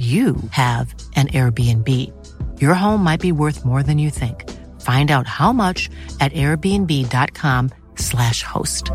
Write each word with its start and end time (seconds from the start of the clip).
you 0.00 0.32
have 0.48 0.96
an 1.12 1.28
Airbnb. 1.28 1.84
Your 2.56 2.72
home 2.72 3.04
might 3.04 3.20
be 3.20 3.36
worth 3.36 3.68
more 3.68 3.84
than 3.84 4.00
you 4.00 4.08
think. 4.08 4.48
Find 4.80 5.12
out 5.12 5.28
how 5.28 5.52
much 5.52 5.92
at 6.24 6.32
airbnb.com/slash 6.32 8.40
host. 8.40 8.88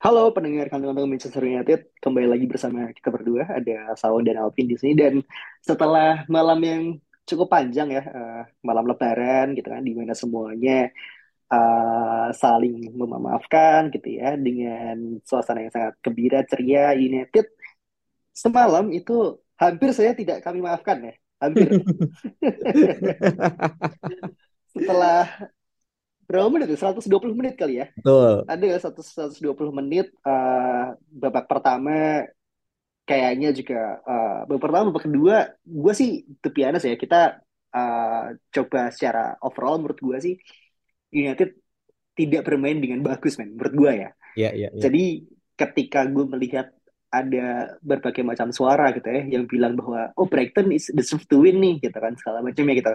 Halo 0.00 0.32
pendengar 0.32 0.72
kandang-kandang 0.72 1.12
Manchester 1.12 1.44
United, 1.44 1.92
kembali 2.00 2.32
lagi 2.32 2.48
bersama 2.48 2.88
kita 2.96 3.12
berdua, 3.12 3.52
ada 3.52 3.92
Sawan 4.00 4.24
dan 4.24 4.40
Alvin 4.40 4.64
di 4.64 4.80
sini. 4.80 4.96
Dan 4.96 5.20
setelah 5.60 6.24
malam 6.32 6.56
yang 6.64 6.96
cukup 7.28 7.52
panjang 7.52 7.92
ya, 7.92 8.00
uh, 8.00 8.48
malam 8.64 8.88
Lebaran 8.88 9.52
gitu 9.52 9.68
kan, 9.68 9.84
di 9.84 9.92
mana 9.92 10.16
semuanya 10.16 10.88
uh, 11.50 12.28
saling 12.34 12.90
memaafkan 12.94 13.90
gitu 13.94 14.18
ya, 14.18 14.34
dengan 14.34 15.20
suasana 15.22 15.66
yang 15.66 15.72
sangat 15.74 15.94
gembira, 16.02 16.42
ceria, 16.46 16.94
United 16.96 17.46
semalam 18.36 18.92
itu 18.92 19.40
hampir 19.56 19.90
saya 19.96 20.12
tidak 20.12 20.44
kami 20.44 20.60
maafkan 20.60 21.12
ya, 21.12 21.14
hampir. 21.40 21.68
Setelah 24.76 25.24
berapa 26.28 26.50
menit 26.52 26.68
ya? 26.74 26.92
120 26.92 27.32
menit 27.32 27.54
kali 27.56 27.80
ya? 27.80 27.86
Betul. 27.96 28.44
Ada 28.44 28.64
ya 28.66 28.78
100 28.82 29.40
120 29.40 29.78
menit 29.80 30.12
uh, 30.26 30.92
babak 31.08 31.48
pertama 31.48 32.26
kayaknya 33.06 33.54
juga 33.54 34.02
uh, 34.02 34.42
babak 34.50 34.62
pertama 34.66 34.84
babak 34.90 35.04
kedua 35.06 35.36
gue 35.62 35.92
sih 35.94 36.26
honest 36.42 36.90
ya 36.90 36.98
kita 36.98 37.38
uh, 37.70 38.34
coba 38.50 38.90
secara 38.90 39.38
overall 39.38 39.78
menurut 39.78 39.98
gue 40.02 40.18
sih 40.18 40.34
United 41.12 41.54
tidak 42.16 42.42
bermain 42.48 42.80
dengan 42.80 43.04
bagus 43.04 43.36
men 43.36 43.54
menurut 43.54 43.74
gue 43.76 43.92
ya. 44.06 44.10
Iya, 44.36 44.50
iya, 44.56 44.68
iya. 44.72 44.82
Jadi 44.82 45.04
ketika 45.56 46.04
gue 46.08 46.24
melihat 46.28 46.72
ada 47.12 47.78
berbagai 47.80 48.20
macam 48.26 48.52
suara 48.52 48.92
gitu 48.92 49.08
ya 49.08 49.24
yang 49.24 49.48
bilang 49.48 49.78
bahwa 49.78 50.12
oh 50.18 50.28
Brighton 50.28 50.74
is 50.74 50.90
deserve 50.92 51.24
to 51.30 51.40
win 51.40 51.62
nih 51.62 51.80
gitu 51.80 51.96
kan 51.96 52.12
segala 52.18 52.44
macamnya 52.44 52.76
gitu 52.76 52.92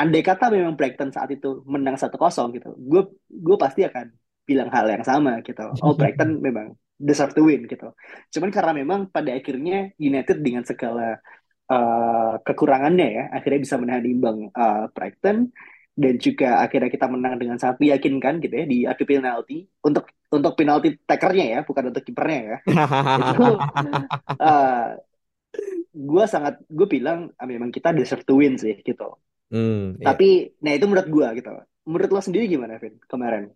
andai 0.00 0.24
kata 0.24 0.48
memang 0.48 0.74
Brighton 0.80 1.12
saat 1.12 1.28
itu 1.28 1.60
menang 1.68 2.00
1-0 2.00 2.16
gitu, 2.56 2.70
gue 2.72 3.02
gue 3.28 3.56
pasti 3.60 3.84
akan 3.84 4.08
bilang 4.48 4.72
hal 4.72 4.88
yang 4.88 5.04
sama 5.04 5.44
gitu. 5.44 5.68
Oh 5.84 5.92
Brighton 5.92 6.38
memang 6.46 6.72
deserve 6.96 7.36
to 7.36 7.44
win 7.44 7.68
gitu. 7.68 7.92
Cuman 8.32 8.48
karena 8.48 8.72
memang 8.72 9.00
pada 9.12 9.36
akhirnya 9.36 9.92
United 10.00 10.40
dengan 10.40 10.64
segala 10.64 11.20
uh, 11.68 12.34
kekurangannya 12.40 13.08
ya, 13.12 13.24
akhirnya 13.36 13.60
bisa 13.60 13.76
menahan 13.76 14.04
imbang 14.08 14.48
uh, 14.56 14.88
Brighton 14.96 15.52
dan 15.94 16.14
juga 16.16 16.62
akhirnya 16.64 16.90
kita 16.90 17.06
menang 17.10 17.36
dengan 17.36 17.56
sangat 17.58 17.82
meyakinkan 17.82 18.40
gitu 18.40 18.54
ya 18.54 18.64
di 18.64 18.78
adu 18.86 19.04
penalti 19.04 19.66
untuk 19.84 20.08
untuk 20.30 20.54
penalti 20.54 20.94
takernya 21.02 21.46
ya, 21.58 21.60
bukan 21.66 21.90
untuk 21.90 22.02
kipernya 22.06 22.40
ya. 22.40 22.56
itu 23.34 23.46
uh, 24.38 24.94
gue 25.90 26.24
sangat 26.30 26.62
gue 26.70 26.86
bilang 26.86 27.34
ah, 27.34 27.46
memang 27.50 27.74
kita 27.74 27.90
deserve 27.90 28.22
to 28.22 28.38
win 28.38 28.54
sih 28.54 28.78
gitu. 28.86 29.18
Hmm, 29.50 29.98
iya. 29.98 30.14
Tapi, 30.14 30.54
nah 30.62 30.72
itu 30.78 30.86
menurut 30.86 31.08
gue 31.10 31.28
gitu. 31.42 31.50
Menurut 31.82 32.10
lo 32.14 32.20
sendiri 32.22 32.46
gimana, 32.46 32.78
Vin, 32.78 32.94
kemarin? 33.10 33.50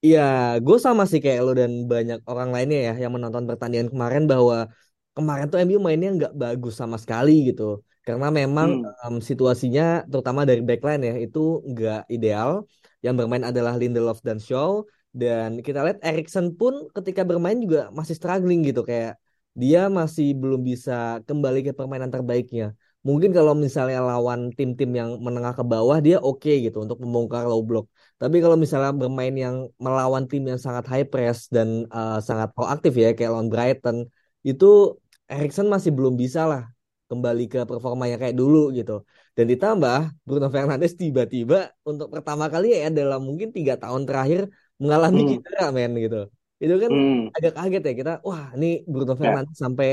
Iya, 0.00 0.56
gue 0.60 0.76
sama 0.80 1.04
sih 1.04 1.20
kayak 1.20 1.40
lo 1.44 1.52
dan 1.52 1.84
banyak 1.84 2.24
orang 2.24 2.48
lainnya 2.52 2.92
ya 2.92 2.94
yang 3.04 3.12
menonton 3.12 3.44
pertandingan 3.44 3.92
kemarin 3.92 4.24
bahwa 4.24 4.68
kemarin 5.12 5.46
tuh 5.52 5.60
MU 5.64 5.80
mainnya 5.80 6.10
nggak 6.16 6.32
bagus 6.32 6.80
sama 6.80 6.96
sekali 6.96 7.52
gitu. 7.52 7.84
Karena 8.04 8.28
memang 8.28 8.84
um, 9.04 9.16
situasinya 9.18 10.04
terutama 10.04 10.44
dari 10.44 10.60
backline 10.60 11.02
ya 11.08 11.14
itu 11.24 11.64
nggak 11.64 12.12
ideal. 12.12 12.68
Yang 13.04 13.14
bermain 13.24 13.44
adalah 13.48 13.74
Lindelof 13.80 14.20
dan 14.20 14.38
Shaw. 14.38 14.84
Dan 15.14 15.62
kita 15.62 15.80
lihat 15.86 16.02
Erikson 16.02 16.58
pun 16.58 16.90
ketika 16.92 17.22
bermain 17.24 17.56
juga 17.56 17.88
masih 17.94 18.14
struggling 18.18 18.60
gitu. 18.66 18.84
Kayak 18.84 19.16
dia 19.54 19.86
masih 19.86 20.34
belum 20.34 20.66
bisa 20.66 21.22
kembali 21.24 21.60
ke 21.66 21.72
permainan 21.72 22.10
terbaiknya 22.10 22.74
mungkin 23.04 23.30
kalau 23.36 23.52
misalnya 23.52 24.00
lawan 24.00 24.48
tim-tim 24.56 24.90
yang 24.96 25.10
menengah 25.20 25.52
ke 25.52 25.60
bawah 25.60 26.00
dia 26.00 26.16
oke 26.16 26.40
okay 26.40 26.64
gitu 26.64 26.80
untuk 26.80 26.98
membongkar 27.04 27.44
low 27.44 27.60
block. 27.60 27.86
Tapi 28.16 28.40
kalau 28.40 28.56
misalnya 28.56 28.96
bermain 28.96 29.36
yang 29.36 29.68
melawan 29.76 30.24
tim 30.24 30.42
yang 30.48 30.56
sangat 30.56 30.88
high 30.88 31.04
press 31.04 31.52
dan 31.52 31.84
uh, 31.92 32.18
sangat 32.24 32.48
proaktif 32.56 32.96
ya 32.96 33.12
kayak 33.12 33.30
lawan 33.36 33.52
Brighton 33.52 34.08
itu 34.40 34.96
Erikson 35.28 35.68
masih 35.68 35.92
belum 35.92 36.16
bisa 36.16 36.48
lah 36.48 36.73
kembali 37.10 37.44
ke 37.52 37.60
performanya 37.68 38.16
kayak 38.20 38.36
dulu 38.36 38.72
gitu. 38.72 39.04
Dan 39.36 39.50
ditambah 39.52 39.98
Bruno 40.26 40.48
Fernandes 40.48 40.94
tiba-tiba 40.94 41.74
untuk 41.84 42.08
pertama 42.14 42.48
kali 42.52 42.74
ya 42.74 42.88
dalam 42.90 43.20
mungkin 43.28 43.50
tiga 43.50 43.74
tahun 43.76 44.08
terakhir 44.08 44.48
mengalami 44.82 45.20
hmm. 45.22 45.30
cedera 45.42 45.66
men 45.74 45.92
gitu. 45.98 46.20
Itu 46.62 46.74
kan 46.82 46.90
hmm. 46.90 47.36
agak 47.36 47.52
kaget 47.58 47.82
ya 47.82 47.94
kita, 48.00 48.12
wah 48.24 48.54
ini 48.56 48.82
Bruno 48.88 49.14
ya. 49.14 49.18
Fernandes 49.20 49.56
yeah. 49.56 49.62
sampai 49.62 49.88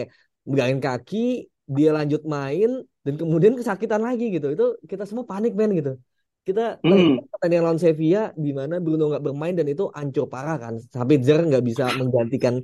megangin 0.47 0.79
kaki, 0.81 1.51
dia 1.69 1.89
lanjut 1.93 2.21
main, 2.25 2.81
dan 3.05 3.13
kemudian 3.17 3.53
kesakitan 3.57 4.01
lagi 4.01 4.29
gitu 4.29 4.53
itu 4.53 4.65
kita 4.85 5.09
semua 5.09 5.25
panik 5.25 5.57
men 5.57 5.73
gitu 5.73 5.97
kita 6.41 6.81
mm. 6.81 7.29
pertandingan 7.29 7.65
lawan 7.69 7.81
Sevilla 7.81 8.33
di 8.33 8.51
mana 8.53 8.81
Bruno 8.81 9.13
nggak 9.13 9.23
bermain 9.29 9.53
dan 9.53 9.69
itu 9.69 9.89
ancur 9.93 10.25
parah 10.25 10.57
kan 10.57 10.77
sampai 10.89 11.21
Zer 11.21 11.45
nggak 11.45 11.61
bisa 11.65 11.85
menggantikan 11.97 12.61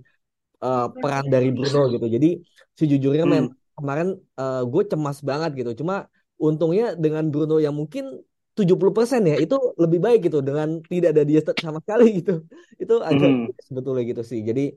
uh, 0.61 0.89
peran 0.97 1.29
dari 1.29 1.53
Bruno 1.53 1.89
gitu 1.93 2.05
jadi 2.09 2.29
sejujurnya 2.77 3.25
mm. 3.25 3.29
memang 3.29 3.53
kemarin 3.77 4.17
uh, 4.41 4.65
gue 4.65 4.83
cemas 4.89 5.21
banget 5.21 5.51
gitu. 5.63 5.85
Cuma 5.85 6.09
untungnya 6.41 6.97
dengan 6.97 7.29
Bruno 7.29 7.61
yang 7.61 7.77
mungkin 7.77 8.25
70% 8.57 9.21
ya 9.29 9.37
itu 9.37 9.53
lebih 9.77 10.01
baik 10.01 10.19
gitu 10.27 10.41
dengan 10.41 10.81
tidak 10.89 11.13
ada 11.13 11.23
dia 11.23 11.41
sama 11.45 11.77
sekali 11.85 12.25
gitu. 12.25 12.41
Itu 12.81 13.05
aja 13.05 13.25
mm. 13.29 13.53
sebetulnya 13.61 14.03
gitu 14.09 14.25
sih. 14.25 14.41
Jadi 14.41 14.73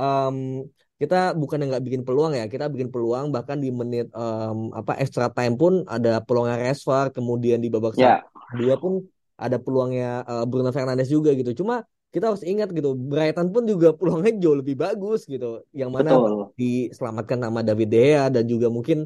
um, 0.00 0.64
kita 0.96 1.36
bukan 1.36 1.60
yang 1.60 1.76
nggak 1.76 1.84
bikin 1.84 2.02
peluang 2.08 2.32
ya. 2.32 2.48
Kita 2.48 2.72
bikin 2.72 2.88
peluang 2.88 3.28
bahkan 3.28 3.60
di 3.60 3.68
menit 3.68 4.08
um, 4.16 4.72
apa 4.72 4.96
extra 4.96 5.28
time 5.28 5.60
pun 5.60 5.84
ada 5.84 6.24
peluangnya 6.24 6.56
Rashford 6.56 7.12
kemudian 7.12 7.60
di 7.60 7.68
babak 7.68 8.00
yeah. 8.00 8.24
dua 8.56 8.80
pun 8.80 9.04
ada 9.36 9.60
peluangnya 9.60 10.24
uh, 10.24 10.44
Bruno 10.48 10.72
Fernandes 10.72 11.12
juga 11.12 11.36
gitu. 11.36 11.52
Cuma 11.52 11.84
kita 12.08 12.32
harus 12.32 12.40
ingat 12.40 12.72
gitu 12.72 12.96
Brighton 12.96 13.52
pun 13.52 13.68
juga 13.68 13.92
peluangnya 13.92 14.32
jauh 14.40 14.56
lebih 14.56 14.80
bagus 14.80 15.28
gitu 15.28 15.60
yang 15.76 15.92
mana 15.92 16.16
Betul. 16.16 16.56
diselamatkan 16.56 17.38
nama 17.38 17.60
David 17.60 17.88
De 17.92 18.00
Gea 18.00 18.24
dan 18.32 18.44
juga 18.48 18.72
mungkin 18.72 19.04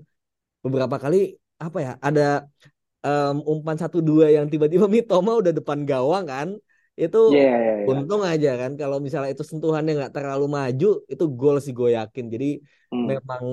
beberapa 0.62 0.96
kali 1.02 1.34
apa 1.58 1.78
ya 1.82 1.92
ada 1.98 2.46
um, 3.02 3.58
umpan 3.58 3.74
satu 3.78 3.98
dua 3.98 4.30
yang 4.30 4.46
tiba-tiba 4.46 4.86
Mitoma 4.86 5.34
udah 5.34 5.50
depan 5.50 5.82
gawang 5.82 6.26
kan 6.30 6.48
itu 6.94 7.20
yeah, 7.32 7.56
yeah, 7.56 7.76
yeah. 7.82 7.90
untung 7.90 8.22
aja 8.22 8.54
kan 8.54 8.76
kalau 8.76 9.00
misalnya 9.00 9.32
itu 9.32 9.42
sentuhannya 9.42 9.96
nggak 9.96 10.14
terlalu 10.14 10.46
maju 10.46 10.90
itu 11.08 11.24
gol 11.32 11.56
sih 11.58 11.72
gue 11.72 11.96
yakin 11.96 12.28
jadi 12.28 12.50
hmm. 12.92 13.06
memang 13.08 13.44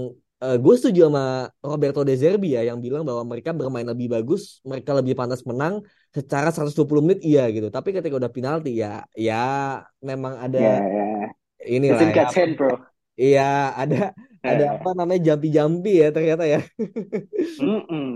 uh, 0.44 0.58
gue 0.60 0.74
setuju 0.76 1.08
sama 1.08 1.48
Roberto 1.64 2.04
De 2.04 2.14
Zerbi 2.20 2.54
ya 2.60 2.68
yang 2.68 2.84
bilang 2.84 3.08
bahwa 3.08 3.24
mereka 3.24 3.56
bermain 3.56 3.88
lebih 3.88 4.12
bagus 4.12 4.60
mereka 4.68 4.92
lebih 4.92 5.16
pantas 5.16 5.42
menang 5.48 5.80
secara 6.10 6.50
120 6.50 7.06
menit 7.06 7.20
iya 7.22 7.46
gitu 7.54 7.70
tapi 7.70 7.94
ketika 7.94 8.18
udah 8.18 8.32
penalti 8.34 8.82
ya 8.82 9.06
ya 9.14 9.80
memang 10.02 10.42
ada 10.42 10.58
yeah, 10.58 10.80
yeah. 10.82 11.30
ini 11.70 11.88
lah 11.94 12.10
ya, 12.10 12.46
bro 12.58 12.76
iya 13.14 13.74
ada 13.78 14.14
ada 14.42 14.66
apa 14.80 14.90
namanya 14.98 15.34
jampi-jampi 15.34 16.02
ya 16.02 16.10
ternyata 16.10 16.50
ya 16.50 16.66
mm 17.62 17.82
-mm. 17.86 18.10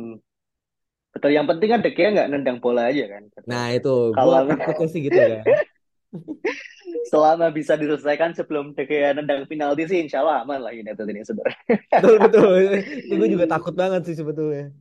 Betul, 1.14 1.30
yang 1.30 1.46
penting 1.46 1.70
kan 1.70 1.80
De 1.86 1.94
Gea 1.94 2.10
nggak 2.10 2.30
nendang 2.34 2.58
bola 2.58 2.90
aja 2.90 3.06
kan. 3.06 3.24
Nah 3.46 3.70
itu, 3.70 4.18
kalau 4.18 4.50
takutnya 4.50 4.88
sih 4.90 5.02
gitu 5.06 5.14
kan. 5.14 5.46
Selama 7.14 7.54
bisa 7.54 7.78
diselesaikan 7.78 8.34
sebelum 8.34 8.74
De 8.74 8.90
Gea 8.90 9.14
nendang 9.14 9.46
penalti 9.46 9.86
sih 9.86 10.02
insya 10.02 10.26
Allah 10.26 10.42
aman 10.42 10.66
lah 10.66 10.74
United 10.74 11.06
ini 11.06 11.22
sebenarnya. 11.22 11.62
betul, 12.02 12.16
betul. 12.18 12.60
Itu 13.06 13.14
gue 13.14 13.30
juga 13.30 13.46
takut 13.54 13.78
banget 13.78 14.10
sih 14.10 14.18
sebetulnya. 14.18 14.74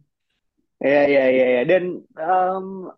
Iya, 0.81 1.03
iya, 1.05 1.25
iya. 1.29 1.47
Ya. 1.61 1.62
Dan 1.69 2.00
um, 2.17 2.88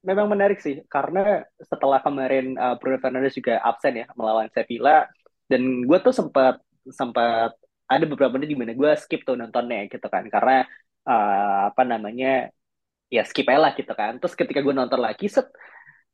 memang 0.00 0.26
menarik 0.32 0.58
sih, 0.64 0.80
karena 0.88 1.44
setelah 1.60 2.00
kemarin 2.00 2.56
uh, 2.56 2.76
Bruno 2.80 2.96
Fernandes 3.02 3.36
juga 3.36 3.60
absen 3.60 4.00
ya 4.00 4.06
melawan 4.16 4.48
Sevilla, 4.48 5.04
dan 5.50 5.84
gue 5.84 5.98
tuh 6.00 6.14
sempat 6.16 6.60
sempat 6.88 7.52
ada 7.90 8.04
beberapa 8.08 8.38
menit 8.38 8.54
di 8.54 8.58
mana 8.58 8.72
gue 8.72 8.90
skip 8.96 9.26
tuh 9.28 9.36
nontonnya 9.36 9.84
gitu 9.92 10.06
kan, 10.08 10.24
karena 10.32 10.64
uh, 11.04 11.68
apa 11.68 11.82
namanya 11.84 12.48
ya 13.12 13.22
skip 13.26 13.44
aja 13.50 13.60
lah 13.60 13.72
gitu 13.76 13.92
kan. 13.92 14.16
Terus 14.22 14.34
ketika 14.38 14.64
gue 14.64 14.72
nonton 14.72 15.00
lagi 15.02 15.26
set 15.28 15.50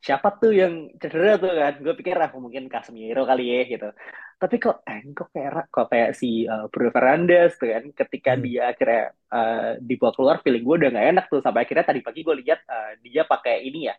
siapa 0.06 0.38
tuh 0.38 0.54
yang 0.54 0.94
cedera 1.02 1.34
tuh 1.34 1.50
kan 1.50 1.74
gue 1.82 1.94
pikir 1.98 2.14
ah 2.14 2.30
mungkin 2.38 2.70
Casemiro 2.70 3.26
kali 3.26 3.44
ya 3.50 3.60
gitu 3.66 3.90
tapi 4.38 4.62
kok 4.62 4.86
eh, 4.86 5.02
kok 5.10 5.34
kayak 5.34 5.66
kok 5.66 5.86
kayak 5.90 6.10
si 6.14 6.46
uh, 6.46 6.70
Bruno 6.70 6.94
Fernandes 6.94 7.58
tuh 7.58 7.74
kan 7.74 7.84
ketika 7.90 8.38
hmm. 8.38 8.42
dia 8.46 8.62
akhirnya 8.70 9.02
uh, 9.34 9.70
dibawa 9.82 10.12
keluar 10.14 10.36
feeling 10.46 10.62
gue 10.62 10.76
udah 10.78 10.90
gak 10.94 11.06
enak 11.10 11.24
tuh 11.26 11.42
sampai 11.42 11.66
akhirnya 11.66 11.86
tadi 11.90 12.00
pagi 12.06 12.22
gue 12.22 12.36
lihat 12.38 12.60
uh, 12.70 12.92
dia 13.02 13.26
pakai 13.26 13.66
ini 13.66 13.90
ya 13.90 13.94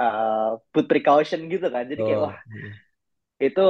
uh, 0.00 0.56
put 0.72 0.88
precaution 0.88 1.44
gitu 1.52 1.68
kan 1.68 1.84
jadi 1.84 2.00
kayak 2.08 2.20
oh. 2.24 2.32
wah 2.32 2.38
hmm. 2.40 2.72
itu 3.44 3.66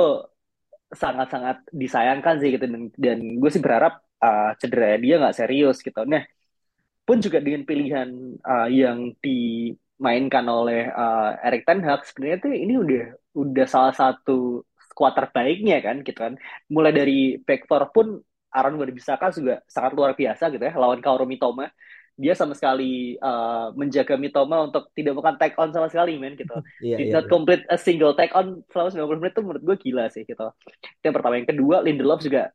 sangat-sangat 0.95 1.67
disayangkan 1.75 2.35
sih 2.39 2.55
gitu 2.55 2.67
dan, 2.71 2.83
dan 2.95 3.19
gue 3.35 3.51
sih 3.51 3.63
berharap 3.63 3.99
uh, 4.23 4.55
cedera 4.63 4.95
dia 5.03 5.19
nggak 5.19 5.35
serius 5.35 5.83
gitu 5.83 6.07
nah 6.07 6.23
pun 7.03 7.19
juga 7.19 7.43
dengan 7.43 7.67
pilihan 7.67 8.39
uh, 8.47 8.71
yang 8.71 9.11
di 9.19 9.75
dimainkan 10.01 10.49
oleh 10.49 10.89
uh, 10.89 11.37
Erik 11.45 11.69
Ten 11.69 11.85
Hag 11.85 12.09
sebenarnya 12.09 12.41
tuh 12.41 12.57
ini 12.57 12.75
udah 12.81 13.05
udah 13.37 13.67
salah 13.69 13.93
satu 13.93 14.65
skuad 14.89 15.13
terbaiknya 15.13 15.85
kan 15.85 16.01
gitu 16.01 16.17
kan 16.17 16.41
mulai 16.73 16.97
dari 16.97 17.37
back 17.37 17.69
four 17.69 17.93
pun 17.93 18.17
Aaron 18.49 18.81
Wan-Bissaka 18.81 19.29
juga 19.37 19.61
sangat 19.69 19.93
luar 19.93 20.17
biasa 20.17 20.49
gitu 20.49 20.65
ya 20.65 20.73
lawan 20.73 21.05
Kaoru 21.05 21.29
Mitoma 21.29 21.69
dia 22.21 22.37
sama 22.37 22.53
sekali 22.53 23.17
uh, 23.21 23.73
menjaga 23.77 24.17
Mitoma 24.17 24.65
untuk 24.65 24.89
tidak 24.97 25.17
bukan 25.17 25.41
take 25.41 25.57
on 25.57 25.73
sama 25.73 25.89
sekali 25.89 26.21
men 26.21 26.37
gitu. 26.37 26.53
Yeah, 26.85 27.01
yeah, 27.01 27.17
not 27.17 27.25
yeah. 27.25 27.33
complete 27.33 27.65
a 27.73 27.81
single 27.81 28.13
take 28.13 28.37
on 28.37 28.61
selama 28.69 28.93
90 28.93 29.21
menit 29.25 29.33
itu 29.33 29.41
menurut 29.41 29.63
gue 29.65 29.77
gila 29.89 30.05
sih 30.13 30.29
gitu. 30.29 30.53
Itu 31.01 31.05
yang 31.09 31.17
pertama. 31.17 31.41
Yang 31.41 31.57
kedua 31.57 31.81
Lindelof 31.81 32.21
juga 32.21 32.53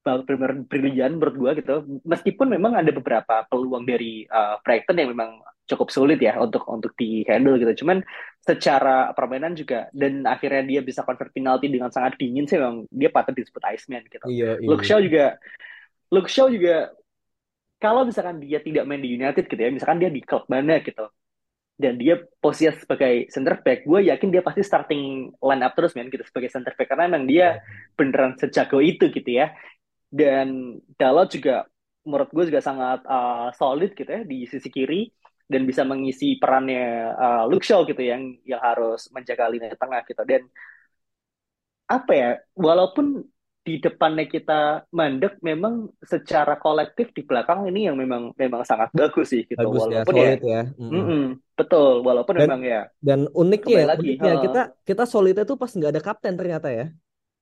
benar-benar 0.00 0.64
brilian 0.64 1.12
menurut 1.20 1.36
gue 1.36 1.50
gitu. 1.60 1.76
Meskipun 2.08 2.48
memang 2.48 2.72
ada 2.72 2.88
beberapa 2.88 3.44
peluang 3.52 3.84
dari 3.84 4.24
uh, 4.32 4.56
Brighton 4.64 4.96
yang 4.96 5.12
memang 5.12 5.44
cukup 5.66 5.90
sulit 5.90 6.22
ya 6.22 6.38
untuk 6.38 6.62
untuk 6.70 6.94
di 6.94 7.26
handle 7.26 7.58
gitu. 7.58 7.84
Cuman 7.84 8.02
secara 8.40 9.10
permainan 9.12 9.58
juga 9.58 9.90
dan 9.90 10.22
akhirnya 10.22 10.62
dia 10.62 10.80
bisa 10.80 11.02
convert 11.02 11.34
penalti 11.34 11.66
dengan 11.66 11.90
sangat 11.90 12.14
dingin 12.16 12.46
sih 12.46 12.56
memang 12.56 12.86
dia 12.88 13.10
patut 13.10 13.34
disebut 13.34 13.62
Iceman 13.66 14.06
gitu. 14.06 14.26
Iya, 14.30 14.62
iya. 14.62 14.68
Luke 14.70 14.86
Shaw 14.86 15.02
juga 15.02 15.36
Luke 16.14 16.30
Shaw 16.30 16.46
juga 16.48 16.94
kalau 17.76 18.08
misalkan 18.08 18.40
dia 18.40 18.62
tidak 18.62 18.88
main 18.88 19.02
di 19.04 19.12
United 19.12 19.44
gitu 19.46 19.60
ya, 19.60 19.68
misalkan 19.68 20.00
dia 20.00 20.08
di 20.08 20.24
klub 20.24 20.48
mana 20.48 20.80
gitu. 20.80 21.12
Dan 21.76 22.00
dia 22.00 22.24
posisi 22.40 22.72
sebagai 22.72 23.28
center 23.28 23.60
back, 23.60 23.84
gue 23.84 24.08
yakin 24.08 24.32
dia 24.32 24.40
pasti 24.40 24.64
starting 24.64 25.28
line 25.36 25.60
up 25.60 25.76
terus 25.76 25.92
men 25.92 26.08
gitu 26.08 26.24
sebagai 26.24 26.48
center 26.48 26.72
back 26.72 26.88
karena 26.88 27.04
memang 27.04 27.28
dia 27.28 27.36
iya. 27.36 27.48
beneran 27.92 28.32
sejago 28.40 28.80
itu 28.80 29.12
gitu 29.12 29.28
ya. 29.28 29.52
Dan 30.08 30.80
Dalot 30.96 31.28
juga 31.28 31.68
menurut 32.08 32.32
gue 32.32 32.48
juga 32.48 32.64
sangat 32.64 33.04
uh, 33.04 33.52
solid 33.52 33.92
gitu 33.92 34.08
ya 34.08 34.22
di 34.24 34.48
sisi 34.48 34.72
kiri 34.72 35.12
dan 35.46 35.62
bisa 35.62 35.86
mengisi 35.86 36.36
perannya 36.42 37.14
uh, 37.14 37.44
Luke 37.46 37.62
Shaw 37.62 37.86
gitu 37.86 38.02
yang 38.02 38.34
yang 38.42 38.58
harus 38.58 39.06
menjaga 39.14 39.46
lini 39.46 39.70
tengah 39.78 40.02
gitu 40.02 40.22
dan 40.26 40.42
apa 41.86 42.12
ya 42.12 42.30
walaupun 42.58 43.22
di 43.66 43.82
depannya 43.82 44.30
kita 44.30 44.86
mandek 44.94 45.42
memang 45.42 45.90
secara 45.98 46.54
kolektif 46.58 47.10
di 47.10 47.26
belakang 47.26 47.66
ini 47.66 47.90
yang 47.90 47.98
memang 47.98 48.30
memang 48.38 48.62
sangat 48.62 48.94
bagus 48.94 49.34
sih 49.34 49.42
gitu 49.42 49.58
bagus 49.58 49.86
ya, 49.90 50.02
walaupun 50.06 50.14
ya, 50.14 50.22
solid 50.22 50.40
ya, 50.42 50.50
ya. 50.54 50.62
Mm 50.78 51.02
-mm, 51.02 51.24
betul 51.58 51.94
walaupun 52.06 52.34
dan, 52.38 52.42
memang 52.46 52.60
ya 52.62 52.82
dan 53.02 53.20
uniknya 53.34 53.78
ya 53.82 53.86
lagi, 53.90 54.02
uniknya 54.06 54.32
uh, 54.38 54.42
kita 54.42 54.62
kita 54.86 55.04
solidnya 55.06 55.42
tuh 55.42 55.58
pas 55.58 55.70
nggak 55.70 55.92
ada 55.94 56.02
kapten 56.02 56.34
ternyata 56.38 56.70
ya 56.70 56.86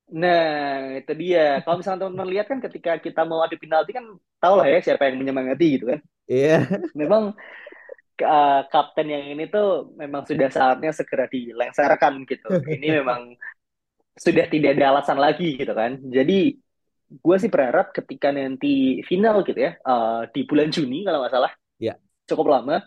Nah, 0.05 1.01
itu 1.01 1.13
dia. 1.17 1.65
Kalau 1.65 1.81
misalnya 1.81 2.05
teman-teman 2.05 2.29
lihat 2.29 2.47
kan 2.47 2.61
ketika 2.61 3.01
kita 3.01 3.25
mau 3.25 3.41
adu 3.41 3.57
penalti 3.57 3.97
kan 3.97 4.05
tahu 4.37 4.61
lah 4.61 4.69
ya 4.69 4.79
siapa 4.85 5.09
yang 5.09 5.17
menyemangati 5.17 5.81
gitu 5.81 5.97
kan. 5.97 6.01
Iya. 6.29 6.61
Yeah. 6.61 6.93
Memang 6.93 7.33
uh, 8.23 8.63
kapten 8.71 9.11
yang 9.11 9.25
ini 9.35 9.51
tuh 9.51 9.95
memang 9.99 10.23
sudah 10.29 10.49
saatnya 10.53 10.95
segera 10.95 11.27
dilengsarkan 11.27 12.23
gitu. 12.29 12.49
Ini 12.63 12.89
memang 13.03 13.35
sudah 14.15 14.47
tidak 14.47 14.79
ada 14.79 14.95
alasan 14.95 15.19
lagi 15.19 15.59
gitu 15.59 15.75
kan. 15.75 15.99
Jadi 15.99 16.55
gue 17.15 17.37
sih 17.39 17.51
berharap 17.51 17.95
ketika 17.95 18.35
nanti 18.35 19.03
final 19.07 19.43
gitu 19.47 19.59
ya 19.59 19.79
uh, 19.87 20.27
di 20.35 20.43
bulan 20.47 20.73
Juni 20.73 21.07
kalau 21.07 21.23
nggak 21.23 21.35
salah, 21.35 21.53
ya. 21.79 21.95
cukup 22.27 22.59
lama 22.59 22.83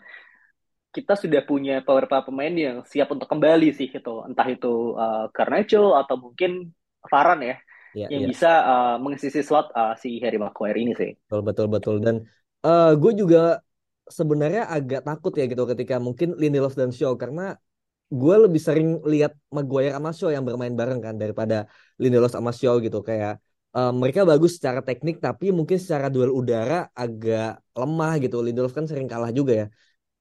kita 0.88 1.14
sudah 1.14 1.44
punya 1.44 1.84
beberapa 1.84 2.24
pemain 2.24 2.50
yang 2.50 2.76
siap 2.82 3.12
untuk 3.12 3.28
kembali 3.28 3.70
sih 3.76 3.92
gitu. 3.92 4.24
Entah 4.24 4.48
itu 4.48 4.96
uh, 4.96 5.28
Garnacho 5.30 5.94
atau 5.94 6.16
mungkin 6.16 6.72
Varane 7.06 7.44
ya. 7.46 7.56
Ya, 7.96 8.06
yang 8.12 8.28
ya. 8.28 8.28
bisa 8.28 8.52
uh, 8.62 8.96
mengisi 9.00 9.32
slot 9.32 9.72
uh, 9.72 9.96
si 9.96 10.20
Harry 10.20 10.36
Maguire 10.36 10.76
ini 10.76 10.92
sih. 10.92 11.12
Betul 11.28 11.40
betul 11.44 11.66
betul 11.72 11.96
dan 12.04 12.16
uh, 12.64 12.92
gue 12.94 13.12
juga 13.16 13.64
sebenarnya 14.10 14.68
agak 14.68 15.00
takut 15.06 15.32
ya 15.36 15.44
gitu 15.46 15.64
ketika 15.68 15.96
mungkin 16.00 16.34
Lindelof 16.40 16.74
dan 16.74 16.90
Shaw 16.90 17.14
karena 17.14 17.56
gue 18.08 18.36
lebih 18.48 18.60
sering 18.60 18.88
lihat 19.04 19.36
Maguire 19.52 19.92
sama 19.92 20.10
Shaw 20.16 20.30
yang 20.32 20.44
bermain 20.48 20.72
bareng 20.72 21.00
kan 21.04 21.14
daripada 21.20 21.68
Lindelof 22.00 22.32
sama 22.32 22.50
Shaw 22.56 22.80
gitu. 22.80 23.04
Kayak 23.04 23.38
uh, 23.76 23.92
mereka 23.92 24.24
bagus 24.24 24.56
secara 24.56 24.80
teknik 24.80 25.20
tapi 25.20 25.52
mungkin 25.52 25.76
secara 25.76 26.08
duel 26.08 26.32
udara 26.32 26.88
agak 26.96 27.60
lemah 27.76 28.12
gitu. 28.24 28.40
Lindelof 28.40 28.72
kan 28.72 28.88
sering 28.88 29.08
kalah 29.12 29.28
juga 29.28 29.52
ya 29.54 29.66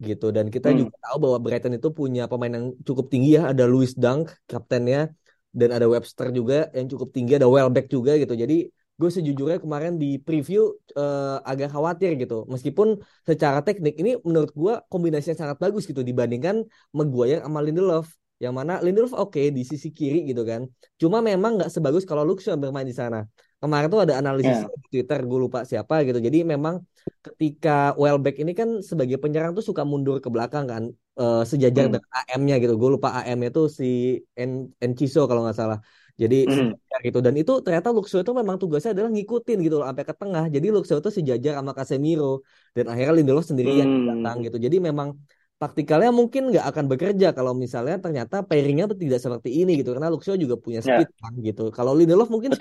gitu. 0.03 0.35
Dan 0.35 0.51
kita 0.51 0.69
hmm. 0.69 0.77
juga 0.83 0.95
tahu 0.99 1.17
bahwa 1.23 1.37
Brighton 1.41 1.73
itu 1.79 1.89
punya 1.95 2.27
pemain 2.27 2.53
yang 2.53 2.67
cukup 2.83 3.07
tinggi 3.07 3.39
ya. 3.39 3.51
Ada 3.55 3.63
Louis 3.65 3.91
Dunk 3.95 4.35
kaptennya. 4.45 5.11
Dan 5.57 5.73
ada 5.73 5.89
Webster 5.89 6.29
juga 6.29 6.69
yang 6.69 6.85
cukup 6.85 7.09
tinggi 7.15 7.33
ada 7.39 7.49
Welbeck 7.49 7.89
juga 7.89 8.13
gitu. 8.13 8.37
Jadi 8.37 8.69
gue 8.97 9.09
sejujurnya 9.13 9.61
kemarin 9.61 10.01
di 10.01 10.17
preview 10.17 10.73
uh, 10.97 11.37
agak 11.45 11.69
khawatir 11.69 12.17
gitu. 12.17 12.49
Meskipun 12.49 12.97
secara 13.21 13.61
teknik 13.61 13.93
ini 14.01 14.17
menurut 14.25 14.49
gue 14.57 14.73
kombinasi 14.89 15.37
yang 15.37 15.39
sangat 15.45 15.57
bagus 15.61 15.85
gitu 15.85 16.01
dibandingkan 16.01 16.65
Maguire 16.97 17.45
sama 17.45 17.61
Lindelof. 17.61 18.09
Yang 18.41 18.53
mana 18.57 18.73
Lindelof 18.81 19.13
oke 19.13 19.37
okay, 19.37 19.53
di 19.53 19.61
sisi 19.61 19.93
kiri 19.93 20.25
gitu 20.25 20.41
kan. 20.41 20.65
Cuma 20.97 21.21
memang 21.21 21.61
nggak 21.61 21.69
sebagus 21.69 22.09
kalau 22.09 22.25
Luxor 22.25 22.57
bermain 22.57 22.89
di 22.89 22.93
sana. 22.93 23.21
Kemarin 23.57 23.89
tuh 23.89 24.01
ada 24.05 24.21
analisis 24.21 24.53
yeah. 24.53 24.69
di 24.69 25.01
Twitter, 25.01 25.25
gue 25.25 25.39
lupa 25.49 25.65
siapa 25.65 26.05
gitu. 26.05 26.21
Jadi 26.21 26.45
memang 26.45 26.81
ketika 27.25 27.97
Welbeck 27.97 28.37
ini 28.37 28.53
kan 28.53 28.85
sebagai 28.85 29.17
penyerang 29.17 29.57
tuh 29.57 29.65
suka 29.65 29.81
mundur 29.85 30.21
ke 30.21 30.29
belakang 30.29 30.65
kan. 30.65 30.83
Uh, 31.17 31.41
sejajar 31.41 31.89
hmm. 31.89 31.97
dengan 31.97 32.11
AM-nya 32.13 32.55
gitu. 32.61 32.77
Gue 32.77 32.97
lupa 32.97 33.09
AM-nya 33.17 33.49
tuh 33.49 33.65
si 33.69 34.21
En 34.37 34.69
Enciso 34.77 35.25
kalau 35.29 35.45
nggak 35.45 35.57
salah. 35.57 35.81
Jadi 36.17 36.49
mm. 36.49 37.05
gitu 37.05 37.19
dan 37.21 37.33
itu 37.37 37.53
ternyata 37.61 37.93
Luxo 37.93 38.17
itu 38.17 38.33
memang 38.33 38.57
tugasnya 38.57 38.97
adalah 38.97 39.13
ngikutin 39.13 39.57
gitu 39.61 39.75
loh 39.77 39.85
sampai 39.85 40.05
ke 40.05 40.13
tengah. 40.17 40.45
Jadi 40.49 40.67
Luxo 40.73 40.97
itu 40.97 41.09
sejajar 41.13 41.61
sama 41.61 41.71
Casemiro 41.77 42.41
dan 42.73 42.89
akhirnya 42.89 43.13
Lindelof 43.21 43.45
sendirian 43.45 43.85
mm. 43.85 44.05
datang 44.09 44.35
gitu. 44.41 44.57
Jadi 44.57 44.77
memang 44.81 45.13
taktikalnya 45.61 46.09
mungkin 46.09 46.49
nggak 46.49 46.65
akan 46.73 46.85
bekerja 46.89 47.27
kalau 47.37 47.53
misalnya 47.53 47.97
ternyata 48.01 48.45
pairingnya 48.45 48.89
tidak 48.93 49.21
seperti 49.21 49.61
ini 49.61 49.77
gitu 49.77 49.93
karena 49.93 50.09
Luxo 50.09 50.33
juga 50.33 50.57
punya 50.57 50.81
ya. 50.81 51.05
speed 51.05 51.09
yeah. 51.13 51.21
kan 51.21 51.33
gitu. 51.37 51.63
Kalau 51.69 51.93
Lindelof 51.93 52.33
mungkin 52.33 52.57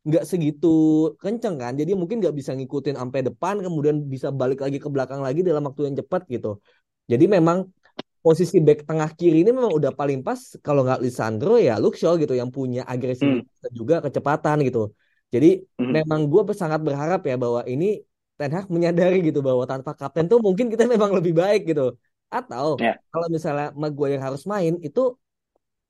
nggak 0.00 0.24
segitu 0.24 0.68
kenceng 1.20 1.60
kan 1.60 1.76
jadi 1.76 1.92
mungkin 1.92 2.24
nggak 2.24 2.32
bisa 2.32 2.56
ngikutin 2.56 2.96
sampai 2.96 3.20
depan 3.20 3.60
kemudian 3.60 4.00
bisa 4.08 4.32
balik 4.32 4.64
lagi 4.64 4.80
ke 4.80 4.88
belakang 4.88 5.20
lagi 5.20 5.44
dalam 5.44 5.60
waktu 5.68 5.92
yang 5.92 5.96
cepat 6.00 6.24
gitu 6.24 6.56
jadi 7.04 7.28
memang 7.28 7.68
posisi 8.20 8.60
back 8.60 8.84
tengah 8.84 9.10
kiri 9.16 9.40
ini 9.42 9.50
memang 9.50 9.72
udah 9.72 9.92
paling 9.96 10.20
pas 10.20 10.40
kalau 10.60 10.84
nggak 10.84 11.00
Lisandro 11.00 11.56
ya 11.56 11.80
Shaw 11.80 12.14
gitu 12.20 12.36
yang 12.36 12.52
punya 12.52 12.84
agresivitas 12.84 13.72
hmm. 13.72 13.76
juga 13.76 13.94
kecepatan 14.04 14.60
gitu. 14.68 14.92
Jadi 15.32 15.64
hmm. 15.64 15.92
memang 15.96 16.20
gue 16.28 16.42
sangat 16.52 16.80
berharap 16.84 17.24
ya 17.24 17.36
bahwa 17.40 17.64
ini 17.64 18.04
Ten 18.36 18.52
Hag 18.56 18.66
menyadari 18.68 19.20
gitu 19.24 19.40
bahwa 19.40 19.64
tanpa 19.64 19.92
kapten 19.96 20.28
tuh 20.28 20.40
mungkin 20.40 20.68
kita 20.68 20.84
memang 20.94 21.16
lebih 21.16 21.32
baik 21.32 21.72
gitu. 21.72 21.96
Atau 22.28 22.78
yeah. 22.78 22.94
kalau 23.10 23.26
misalnya 23.32 23.72
Maguire 23.74 24.20
harus 24.20 24.44
main 24.44 24.76
itu 24.84 25.16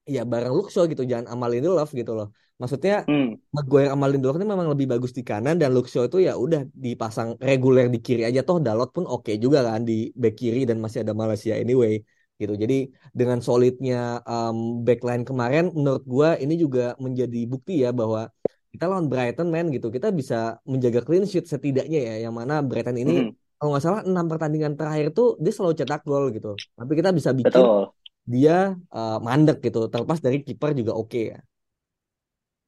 ya 0.07 0.23
bareng 0.25 0.55
Shaw 0.71 0.87
gitu 0.87 1.03
jangan 1.03 1.35
sama 1.35 1.47
Lindelof 1.51 1.91
gitu 1.91 2.15
loh. 2.15 2.31
Maksudnya 2.63 3.09
hmm. 3.11 3.51
Maguire 3.51 3.91
sama 3.91 4.07
Lindelof 4.07 4.39
ini 4.39 4.47
memang 4.47 4.69
lebih 4.71 4.87
bagus 4.87 5.11
di 5.11 5.27
kanan 5.27 5.59
dan 5.59 5.75
Shaw 5.75 6.07
itu 6.07 6.23
ya 6.23 6.39
udah 6.39 6.63
dipasang 6.71 7.35
reguler 7.43 7.91
di 7.91 7.99
kiri 7.99 8.23
aja 8.23 8.47
toh 8.47 8.63
Dalot 8.63 8.95
pun 8.95 9.05
oke 9.11 9.27
okay 9.27 9.35
juga 9.43 9.67
kan 9.67 9.83
di 9.83 10.15
back 10.15 10.35
kiri 10.39 10.63
dan 10.69 10.79
masih 10.79 11.03
ada 11.03 11.11
Malaysia 11.11 11.59
anyway 11.59 11.99
gitu. 12.41 12.57
Jadi 12.57 12.89
dengan 13.13 13.45
solidnya 13.45 14.25
um, 14.25 14.81
backline 14.81 15.29
kemarin 15.29 15.69
menurut 15.77 16.05
gua 16.09 16.41
ini 16.41 16.57
juga 16.57 16.97
menjadi 16.97 17.45
bukti 17.45 17.85
ya 17.85 17.93
bahwa 17.93 18.33
kita 18.73 18.89
lawan 18.89 19.13
Brighton 19.13 19.53
man 19.53 19.69
gitu. 19.69 19.93
Kita 19.93 20.09
bisa 20.09 20.57
menjaga 20.65 21.05
clean 21.05 21.29
sheet 21.29 21.45
setidaknya 21.45 22.01
ya 22.01 22.15
yang 22.25 22.35
mana 22.35 22.65
Brighton 22.65 22.97
ini 22.97 23.29
mm. 23.29 23.61
kalau 23.61 23.77
nggak 23.77 23.85
salah 23.85 24.01
enam 24.09 24.25
pertandingan 24.25 24.73
terakhir 24.75 25.13
tuh 25.13 25.37
dia 25.37 25.53
selalu 25.53 25.75
cetak 25.77 26.03
gol 26.09 26.33
gitu. 26.33 26.57
Tapi 26.57 26.93
kita 26.97 27.13
bisa 27.13 27.37
bikin 27.37 27.53
Betul. 27.53 27.93
dia 28.25 28.73
uh, 28.73 29.19
mandek 29.21 29.61
gitu. 29.61 29.93
Terlepas 29.93 30.19
dari 30.25 30.41
kiper 30.41 30.73
juga 30.73 30.97
oke 30.97 31.13
okay, 31.13 31.25
ya. 31.37 31.41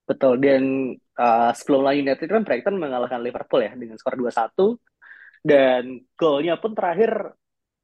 Betul 0.02 0.42
dan 0.42 0.92
uh, 1.16 1.50
sebelum 1.54 1.86
lain 1.86 2.04
United 2.04 2.28
kan 2.28 2.42
Brighton 2.44 2.76
mengalahkan 2.76 3.22
Liverpool 3.22 3.64
ya 3.64 3.72
dengan 3.72 3.96
skor 3.96 4.18
2-1 4.18 4.76
dan 5.42 6.02
golnya 6.14 6.58
pun 6.58 6.74
terakhir 6.74 7.34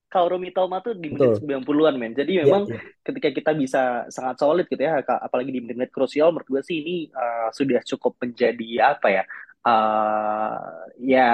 Kaoru 0.08 0.40
Mitoma 0.40 0.80
tuh 0.80 0.96
di 0.96 1.12
menit 1.12 1.36
Betul. 1.44 1.60
90-an 1.68 1.94
men. 2.00 2.16
Jadi 2.16 2.40
iya, 2.40 2.48
memang 2.48 2.64
yeah, 2.64 2.80
yeah. 2.80 3.04
ketika 3.04 3.28
kita 3.28 3.50
bisa 3.52 3.82
sangat 4.08 4.40
solid 4.40 4.64
gitu 4.64 4.80
ya, 4.80 5.04
apalagi 5.04 5.52
di 5.52 5.60
menit 5.60 5.92
krusial 5.92 6.32
menurut 6.32 6.48
gue 6.48 6.62
sih 6.64 6.80
ini 6.80 6.96
uh, 7.12 7.52
sudah 7.52 7.84
cukup 7.84 8.16
menjadi 8.24 8.96
apa 8.96 9.08
ya? 9.12 9.22
Uh, 9.68 10.88
ya 10.96 11.28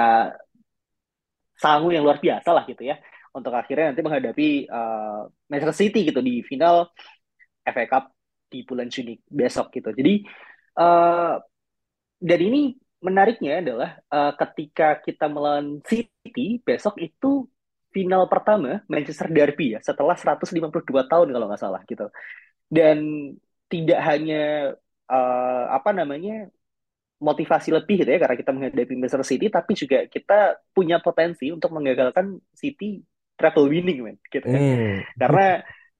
sangu 1.55 1.87
yang 1.95 2.03
luar 2.03 2.19
biasa 2.19 2.51
lah 2.51 2.67
gitu 2.67 2.83
ya 2.83 2.99
untuk 3.35 3.51
akhirnya 3.51 3.91
nanti 3.91 4.03
menghadapi 4.03 4.67
uh, 4.67 5.27
Manchester 5.47 5.75
City 5.75 6.07
gitu 6.07 6.19
di 6.19 6.43
final 6.43 6.91
FA 7.63 7.83
Cup 7.87 8.11
di 8.47 8.63
bulan 8.63 8.87
Juni 8.87 9.19
besok 9.27 9.71
gitu. 9.75 9.91
Jadi 9.91 10.23
uh, 10.79 11.35
dan 12.19 12.39
ini 12.39 12.75
menariknya 13.03 13.59
adalah 13.59 13.99
uh, 14.07 14.31
ketika 14.39 15.03
kita 15.03 15.27
melawan 15.27 15.83
City 15.83 16.63
besok 16.63 16.95
itu 17.03 17.47
final 17.95 18.27
pertama 18.27 18.83
Manchester 18.91 19.31
Derby 19.31 19.71
ya 19.71 19.79
setelah 19.79 20.19
152 20.19 20.83
tahun 20.83 21.27
kalau 21.31 21.47
nggak 21.47 21.61
salah 21.63 21.79
gitu. 21.87 22.11
Dan 22.67 23.31
tidak 23.71 23.99
hanya 24.03 24.75
uh, 25.07 25.65
apa 25.71 25.95
namanya 25.95 26.51
motivasi 27.23 27.71
lebih 27.71 28.03
gitu 28.03 28.11
ya 28.11 28.19
karena 28.19 28.35
kita 28.35 28.51
menghadapi 28.51 28.93
Manchester 28.99 29.23
City 29.23 29.47
tapi 29.47 29.71
juga 29.71 30.03
kita 30.11 30.59
punya 30.75 30.99
potensi 30.99 31.47
untuk 31.47 31.71
menggagalkan 31.71 32.35
City 32.51 32.99
treble 33.39 33.71
winning 33.71 34.03
men 34.03 34.17
gitu 34.27 34.43
kan. 34.43 34.59
Hmm. 34.59 34.99
Karena 35.15 35.47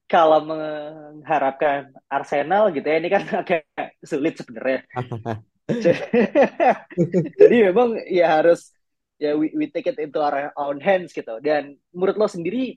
kalau 0.06 0.44
mengharapkan 0.44 1.96
Arsenal 2.12 2.70
gitu 2.76 2.84
ya 2.84 3.00
ini 3.00 3.08
kan 3.08 3.24
agak 3.40 3.64
sulit 4.04 4.36
sebenarnya. 4.36 4.84
Jadi 7.42 7.56
memang 7.72 7.98
ya 8.06 8.38
harus 8.38 8.75
ya 9.16 9.36
we, 9.36 9.52
we 9.56 9.66
take 9.72 9.88
it 9.88 9.98
into 10.00 10.20
our 10.20 10.52
own 10.56 10.80
hands 10.80 11.12
gitu. 11.12 11.40
Dan 11.40 11.76
menurut 11.92 12.16
lo 12.16 12.26
sendiri 12.28 12.76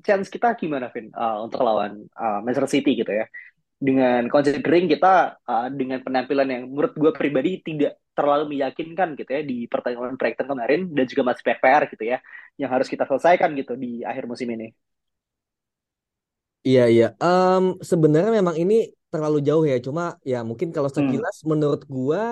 chance 0.00 0.32
kita 0.32 0.56
gimana 0.56 0.88
Vin 0.88 1.12
uh, 1.12 1.44
untuk 1.44 1.60
lawan 1.60 2.08
uh, 2.16 2.40
Manchester 2.40 2.80
City 2.80 2.96
gitu 2.98 3.12
ya? 3.12 3.26
dengan 3.82 4.30
considering 4.30 4.86
kita 4.86 5.42
uh, 5.42 5.66
dengan 5.74 5.98
penampilan 6.06 6.46
yang 6.46 6.62
menurut 6.70 6.94
gue 6.94 7.10
pribadi 7.18 7.58
tidak 7.66 7.98
terlalu 8.14 8.54
meyakinkan 8.54 9.18
gitu 9.18 9.26
ya 9.26 9.42
di 9.42 9.66
pertandingan 9.66 10.14
Brighton 10.14 10.46
kemarin 10.46 10.80
dan 10.94 11.04
juga 11.10 11.22
masih 11.34 11.42
PR 11.42 11.82
gitu 11.90 12.04
ya 12.06 12.22
yang 12.54 12.70
harus 12.70 12.86
kita 12.86 13.02
selesaikan 13.10 13.50
gitu 13.58 13.74
di 13.74 14.06
akhir 14.06 14.30
musim 14.30 14.46
ini. 14.54 14.70
Iya 16.62 16.86
iya, 16.86 17.08
um, 17.18 17.74
sebenarnya 17.82 18.30
memang 18.38 18.54
ini 18.54 18.94
terlalu 19.10 19.42
jauh 19.42 19.66
ya. 19.66 19.82
Cuma 19.82 20.14
ya 20.22 20.46
mungkin 20.46 20.70
kalau 20.70 20.86
hmm. 20.86 20.96
sekilas 21.02 21.42
hmm. 21.42 21.48
menurut 21.50 21.82
gue 21.90 22.22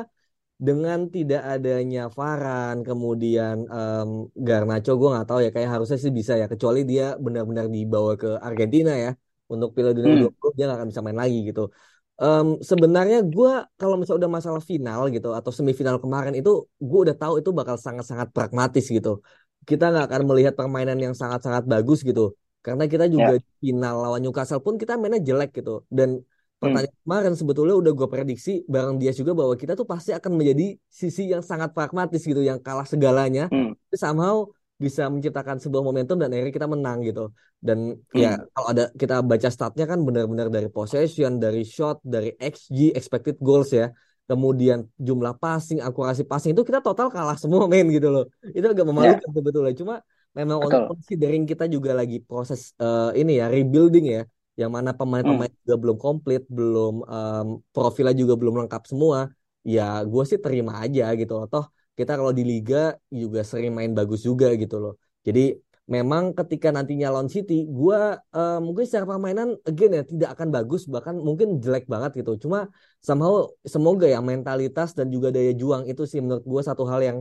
dengan 0.67 0.99
tidak 1.15 1.41
adanya 1.55 2.01
Varan 2.17 2.77
kemudian 2.89 3.57
um, 3.73 4.09
Garnacho 4.37 4.93
gue 5.01 5.09
nggak 5.09 5.27
tahu 5.29 5.41
ya 5.45 5.51
kayak 5.57 5.71
harusnya 5.73 5.97
sih 6.05 6.13
bisa 6.13 6.33
ya 6.37 6.47
kecuali 6.53 6.85
dia 6.85 7.17
benar-benar 7.25 7.67
dibawa 7.73 8.13
ke 8.21 8.29
Argentina 8.49 8.93
ya 8.93 9.11
untuk 9.49 9.73
Piala 9.73 9.97
Dunia 9.97 10.29
hmm. 10.29 10.53
dia 10.57 10.65
nggak 10.69 10.79
akan 10.79 10.89
bisa 10.93 11.01
main 11.01 11.19
lagi 11.19 11.39
gitu. 11.49 11.73
Um, 12.21 12.61
sebenarnya 12.61 13.25
gue 13.25 13.53
kalau 13.81 13.97
misalnya 13.97 14.29
udah 14.29 14.33
masalah 14.37 14.61
final 14.61 15.09
gitu 15.09 15.33
atau 15.33 15.49
semifinal 15.49 15.97
kemarin 15.97 16.37
itu 16.37 16.69
gue 16.77 16.99
udah 17.09 17.17
tahu 17.17 17.41
itu 17.41 17.51
bakal 17.57 17.81
sangat-sangat 17.81 18.29
pragmatis 18.37 18.85
gitu. 18.93 19.25
Kita 19.65 19.89
nggak 19.89 20.05
akan 20.13 20.23
melihat 20.29 20.53
permainan 20.61 21.01
yang 21.01 21.17
sangat-sangat 21.17 21.65
bagus 21.65 22.05
gitu. 22.05 22.37
Karena 22.61 22.85
kita 22.85 23.09
juga 23.09 23.41
yeah. 23.41 23.57
final 23.65 23.95
lawan 24.05 24.21
Newcastle 24.21 24.61
pun 24.61 24.77
kita 24.77 25.01
mainnya 25.01 25.25
jelek 25.25 25.57
gitu. 25.57 25.89
Dan 25.89 26.21
pertanyaan 26.61 26.93
hmm. 26.93 27.05
kemarin 27.09 27.33
sebetulnya 27.35 27.75
udah 27.81 27.93
gue 27.97 28.09
prediksi 28.13 28.53
bareng 28.69 29.01
dia 29.01 29.17
juga 29.17 29.33
bahwa 29.33 29.57
kita 29.57 29.73
tuh 29.73 29.89
pasti 29.89 30.13
akan 30.13 30.37
menjadi 30.37 30.77
sisi 30.93 31.33
yang 31.33 31.41
sangat 31.41 31.73
pragmatis 31.73 32.21
gitu, 32.21 32.45
yang 32.45 32.61
kalah 32.61 32.85
segalanya. 32.85 33.49
Hmm. 33.49 33.73
Tapi 33.89 33.97
somehow 33.97 34.45
bisa 34.77 35.09
menciptakan 35.09 35.61
sebuah 35.61 35.85
momentum 35.85 36.21
dan 36.21 36.33
akhirnya 36.33 36.53
kita 36.53 36.69
menang 36.69 37.01
gitu. 37.05 37.33
Dan 37.61 37.97
ya, 38.13 38.37
hmm. 38.37 38.45
ya 38.45 38.49
kalau 38.53 38.67
ada 38.73 38.85
kita 38.93 39.17
baca 39.25 39.49
statnya 39.49 39.85
kan 39.89 40.01
benar-benar 40.05 40.53
dari 40.53 40.69
possession, 40.69 41.41
dari 41.41 41.65
shot, 41.65 42.05
dari 42.05 42.37
XG 42.37 42.93
expected 42.93 43.41
goals 43.41 43.73
ya. 43.73 43.89
Kemudian 44.31 44.87
jumlah 44.95 45.43
passing, 45.43 45.83
akurasi 45.83 46.23
passing 46.23 46.55
itu 46.55 46.63
kita 46.63 46.79
total 46.79 47.11
kalah 47.11 47.35
semua 47.35 47.67
main 47.67 47.83
gitu 47.91 48.09
loh. 48.13 48.25
Itu 48.53 48.71
agak 48.71 48.87
memalukan 48.87 49.19
yeah. 49.19 49.35
sebetulnya. 49.35 49.75
Cuma 49.75 49.95
memang 50.37 50.63
Betul. 50.63 50.69
untuk 50.71 50.83
considering 50.97 51.43
kita 51.49 51.67
juga 51.67 51.91
lagi 51.97 52.23
proses 52.23 52.77
uh, 52.79 53.11
ini 53.17 53.43
ya 53.43 53.51
rebuilding 53.51 54.07
ya. 54.07 54.23
Yang 54.61 54.73
mana 54.77 54.91
pemain-pemain 55.01 55.53
hmm. 55.53 55.61
juga 55.65 55.75
belum 55.83 55.97
komplit, 56.05 56.43
belum 56.59 56.95
um, 57.17 57.47
profilnya 57.75 58.15
juga 58.23 58.35
belum 58.41 58.55
lengkap 58.65 58.83
semua. 58.91 59.19
Ya 59.65 60.05
gue 60.13 60.25
sih 60.31 60.39
terima 60.45 60.73
aja 60.85 61.05
gitu 61.21 61.33
loh. 61.39 61.47
Toh 61.49 61.65
kita 61.99 62.13
kalau 62.19 62.33
di 62.39 62.45
liga 62.45 62.97
juga 63.13 63.41
sering 63.45 63.73
main 63.77 63.93
bagus 63.99 64.21
juga 64.29 64.53
gitu 64.57 64.77
loh. 64.81 64.95
Jadi 65.27 65.57
memang 65.91 66.33
ketika 66.39 66.71
nantinya 66.71 67.11
lawan 67.13 67.29
City, 67.29 67.67
gue 67.67 68.01
uh, 68.17 68.59
mungkin 68.63 68.85
secara 68.87 69.05
permainan 69.11 69.59
again 69.67 69.93
ya 69.99 70.03
tidak 70.07 70.29
akan 70.39 70.49
bagus 70.55 70.87
bahkan 70.87 71.19
mungkin 71.19 71.59
jelek 71.59 71.85
banget 71.91 72.23
gitu. 72.23 72.47
Cuma 72.47 72.71
somehow 73.03 73.51
semoga 73.67 74.07
ya 74.07 74.23
mentalitas 74.23 74.95
dan 74.95 75.11
juga 75.11 75.29
daya 75.35 75.53
juang 75.53 75.83
itu 75.91 76.07
sih 76.07 76.23
menurut 76.25 76.47
gue 76.47 76.63
satu 76.63 76.87
hal 76.87 77.01
yang 77.03 77.19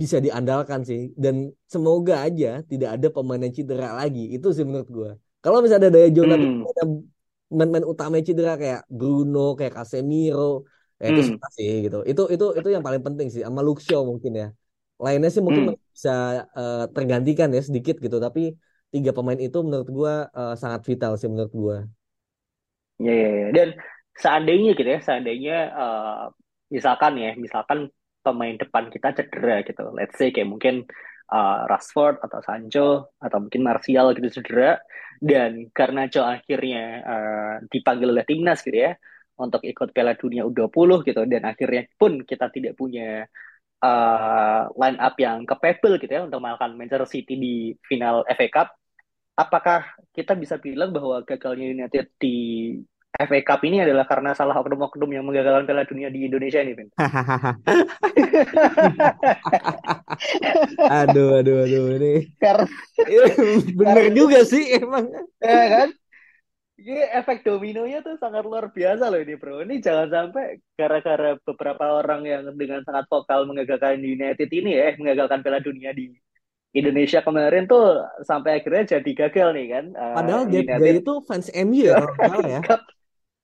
bisa 0.00 0.16
diandalkan 0.16 0.80
sih 0.80 1.12
dan 1.12 1.52
semoga 1.68 2.24
aja 2.24 2.64
tidak 2.64 2.96
ada 2.96 3.08
pemain 3.12 3.40
yang 3.44 3.52
cedera 3.52 3.92
lagi 4.00 4.32
itu 4.36 4.48
sih 4.56 4.64
menurut 4.68 4.90
gue. 4.90 5.10
Kalau 5.40 5.64
misalnya 5.64 5.88
ada 5.88 5.94
daya 5.96 6.08
juang 6.12 6.28
hmm. 6.28 6.36
tapi 6.36 6.68
ada 6.76 6.84
main-main 7.50 7.86
utama 7.88 8.20
cedera 8.20 8.54
kayak 8.60 8.84
Bruno, 8.86 9.56
kayak 9.58 9.72
Casemiro, 9.74 10.68
Ya, 11.00 11.16
itu 11.16 11.32
hmm. 11.32 11.40
sih 11.56 11.72
gitu. 11.88 11.98
Itu 12.04 12.22
itu 12.28 12.46
itu 12.60 12.68
yang 12.68 12.84
paling 12.84 13.00
penting 13.00 13.32
sih 13.32 13.40
sama 13.40 13.64
Luxio 13.64 14.04
mungkin 14.04 14.32
ya. 14.36 14.48
Lainnya 15.00 15.32
sih 15.32 15.40
mungkin 15.40 15.72
hmm. 15.72 15.80
bisa 15.96 16.44
uh, 16.52 16.84
tergantikan 16.92 17.48
ya 17.56 17.64
sedikit 17.64 17.96
gitu, 18.04 18.20
tapi 18.20 18.52
tiga 18.92 19.16
pemain 19.16 19.40
itu 19.40 19.56
menurut 19.64 19.88
gua 19.88 20.28
uh, 20.36 20.52
sangat 20.60 20.84
vital 20.84 21.16
sih 21.16 21.24
menurut 21.32 21.52
gua. 21.56 21.76
Ya, 23.00 23.16
ya, 23.16 23.30
ya. 23.32 23.48
Dan 23.56 23.68
seandainya 24.12 24.76
gitu 24.76 24.88
ya, 24.92 25.00
seandainya 25.00 25.56
uh, 25.72 26.24
misalkan 26.68 27.16
ya, 27.16 27.32
misalkan 27.40 27.88
pemain 28.20 28.60
depan 28.60 28.92
kita 28.92 29.16
cedera 29.16 29.64
gitu. 29.64 29.88
Let's 29.96 30.20
say 30.20 30.28
kayak 30.36 30.52
mungkin 30.52 30.84
uh, 31.30 31.64
Rashford 31.70 32.20
atau 32.20 32.38
Sancho 32.42 33.14
atau 33.22 33.38
mungkin 33.38 33.62
Martial 33.62 34.12
gitu 34.18 34.42
cedera 34.42 34.82
dan 35.22 35.70
karena 35.70 36.10
Joe 36.10 36.26
akhirnya 36.26 36.84
uh, 37.04 37.54
dipanggil 37.70 38.10
oleh 38.10 38.26
timnas 38.26 38.60
gitu 38.66 38.76
ya 38.76 38.92
untuk 39.40 39.64
ikut 39.64 39.96
Piala 39.96 40.18
Dunia 40.18 40.44
U20 40.44 41.06
gitu 41.08 41.22
dan 41.24 41.42
akhirnya 41.48 41.88
pun 41.96 42.20
kita 42.26 42.52
tidak 42.52 42.76
punya 42.76 43.24
uh, 43.80 44.68
line 44.76 44.98
up 45.00 45.16
yang 45.16 45.48
capable 45.48 45.96
gitu 45.96 46.12
ya 46.12 46.22
untuk 46.28 46.38
mengalahkan 46.44 46.76
Manchester 46.76 47.08
City 47.08 47.34
di 47.40 47.54
final 47.88 48.22
FA 48.28 48.48
Cup. 48.52 48.68
Apakah 49.40 49.96
kita 50.12 50.36
bisa 50.36 50.60
bilang 50.60 50.92
bahwa 50.92 51.24
gagalnya 51.24 51.72
United 51.72 52.12
di 52.20 52.76
FA 53.20 53.40
Cup 53.44 53.60
ini 53.68 53.84
adalah 53.84 54.08
karena 54.08 54.32
salah 54.32 54.56
oknum-oknum 54.56 55.12
yang 55.12 55.28
menggagalkan 55.28 55.68
Piala 55.68 55.84
Dunia 55.84 56.08
di 56.08 56.24
Indonesia 56.24 56.64
ini, 56.64 56.72
Vin? 56.72 56.88
aduh, 61.04 61.44
aduh, 61.44 61.68
aduh, 61.68 61.84
ini. 62.00 62.32
Karena, 62.40 62.64
bener 63.76 64.06
juga 64.16 64.40
sih 64.48 64.72
emang. 64.72 65.12
Ya 65.36 65.64
kan? 65.68 65.88
Ini 66.80 67.12
efek 67.12 67.44
dominonya 67.44 68.00
tuh 68.00 68.16
sangat 68.16 68.40
luar 68.40 68.72
biasa 68.72 69.12
loh 69.12 69.20
ini 69.20 69.36
bro. 69.36 69.60
Ini 69.68 69.84
jangan 69.84 70.08
sampai 70.08 70.64
gara-gara 70.80 71.36
beberapa 71.44 72.00
orang 72.00 72.24
yang 72.24 72.48
dengan 72.56 72.80
sangat 72.88 73.04
vokal 73.12 73.44
mengagalkan 73.44 74.00
United 74.00 74.48
ini 74.48 74.80
ya, 74.80 74.96
mengagalkan 74.96 75.44
Piala 75.44 75.60
Dunia 75.60 75.92
di 75.92 76.08
Indonesia 76.72 77.20
kemarin 77.20 77.68
tuh 77.68 78.00
sampai 78.24 78.64
akhirnya 78.64 78.96
jadi 78.96 79.10
gagal 79.12 79.48
nih 79.52 79.66
kan. 79.68 79.84
Uh, 79.92 80.16
Padahal 80.16 80.42
dia 80.48 80.62
itu 80.88 81.14
fans 81.28 81.52
MU 81.52 81.84
ya 81.84 82.00
ya. 82.48 82.60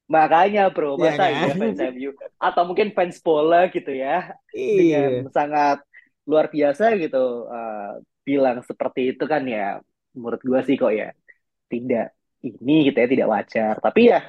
Makanya 0.06 0.70
bro, 0.70 0.94
iya 0.96 1.02
masa 1.02 1.25
ya, 1.26 1.38
kan? 1.50 1.56
fans 1.58 1.80
MU 1.92 2.10
atau 2.38 2.62
mungkin 2.62 2.88
fans 2.94 3.18
bola 3.18 3.66
gitu 3.68 3.90
ya, 3.90 4.34
iya. 4.54 4.78
dengan 4.78 5.34
sangat 5.34 5.82
luar 6.26 6.46
biasa 6.46 6.94
gitu 6.98 7.50
uh, 7.50 7.98
bilang 8.22 8.62
seperti 8.62 9.14
itu 9.14 9.25
kan 9.26 9.42
ya, 9.46 9.82
menurut 10.14 10.42
gua 10.46 10.62
sih 10.62 10.78
kok 10.78 10.94
ya 10.94 11.10
tidak 11.66 12.14
ini 12.46 12.90
gitu 12.90 12.98
ya 12.98 13.08
tidak 13.10 13.28
wajar 13.30 13.75
tapi 13.82 14.14
ya 14.14 14.22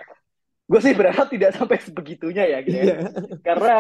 gue 0.68 0.80
sih 0.84 0.92
berharap 0.92 1.32
tidak 1.32 1.56
sampai 1.56 1.80
sebegitunya 1.80 2.44
ya 2.44 2.60
gitu 2.60 2.76
ya. 2.76 2.86
Yeah. 2.92 3.00
karena 3.40 3.76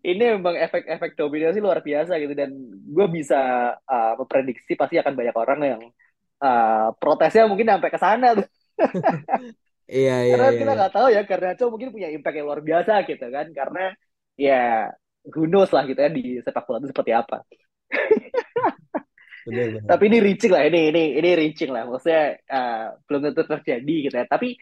ini 0.00 0.24
memang 0.40 0.56
efek-efek 0.56 1.12
dominasi 1.12 1.60
luar 1.60 1.84
biasa 1.84 2.16
gitu 2.16 2.32
dan 2.32 2.56
gue 2.72 3.06
bisa 3.12 3.40
uh, 3.76 4.12
memprediksi 4.16 4.72
pasti 4.72 4.96
akan 4.96 5.12
banyak 5.12 5.36
orang 5.36 5.60
yang 5.60 5.82
uh, 6.40 6.88
protesnya 6.96 7.44
mungkin 7.44 7.68
sampai 7.68 7.90
ke 7.92 8.00
sana 8.00 8.28
tuh 8.32 8.48
iya 9.92 10.16
iya 10.24 10.34
karena 10.40 10.48
iya, 10.48 10.56
kita 10.56 10.72
iya. 10.72 10.78
nggak 10.80 10.94
tahu 10.96 11.08
ya 11.12 11.22
karena 11.28 11.48
Cho 11.52 11.64
mungkin 11.68 11.92
punya 11.92 12.08
impact 12.08 12.36
yang 12.40 12.46
luar 12.48 12.60
biasa 12.64 12.92
gitu 13.04 13.26
kan 13.28 13.46
karena 13.52 13.84
ya 14.40 14.88
who 15.28 15.44
knows 15.44 15.68
lah 15.68 15.84
gitu 15.84 16.00
ya 16.00 16.08
di 16.08 16.40
sepak 16.40 16.64
bola 16.64 16.80
itu 16.80 16.88
seperti 16.88 17.12
apa 17.12 17.44
Benar, 19.42 19.82
Tapi 19.90 20.02
ini 20.06 20.18
reaching 20.22 20.52
lah, 20.54 20.62
ini 20.70 20.94
ini 20.94 21.18
ini 21.18 21.30
reaching 21.34 21.70
lah. 21.74 21.82
Maksudnya 21.82 22.38
uh, 22.46 22.94
belum 23.10 23.20
tentu 23.26 23.42
terjadi 23.42 23.94
gitu 24.06 24.14
ya. 24.14 24.26
Tapi 24.30 24.54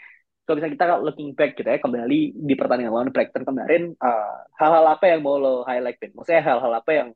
kalau 0.44 0.56
misalnya 0.56 0.75
kita 0.75 0.84
looking 1.04 1.30
back 1.37 1.52
gitu 1.54 1.68
ya, 1.68 1.78
kembali 1.78 2.20
di 2.32 2.54
pertandingan 2.56 2.92
lawan 2.92 3.12
Brighton 3.12 3.44
kemarin, 3.44 3.92
uh, 4.00 4.37
hal-hal 4.56 4.84
apa 4.88 5.04
yang 5.12 5.20
mau 5.20 5.37
lo 5.37 5.62
highlightin? 5.68 6.16
Maksudnya 6.16 6.42
hal-hal 6.42 6.72
apa 6.72 6.90
yang 6.96 7.08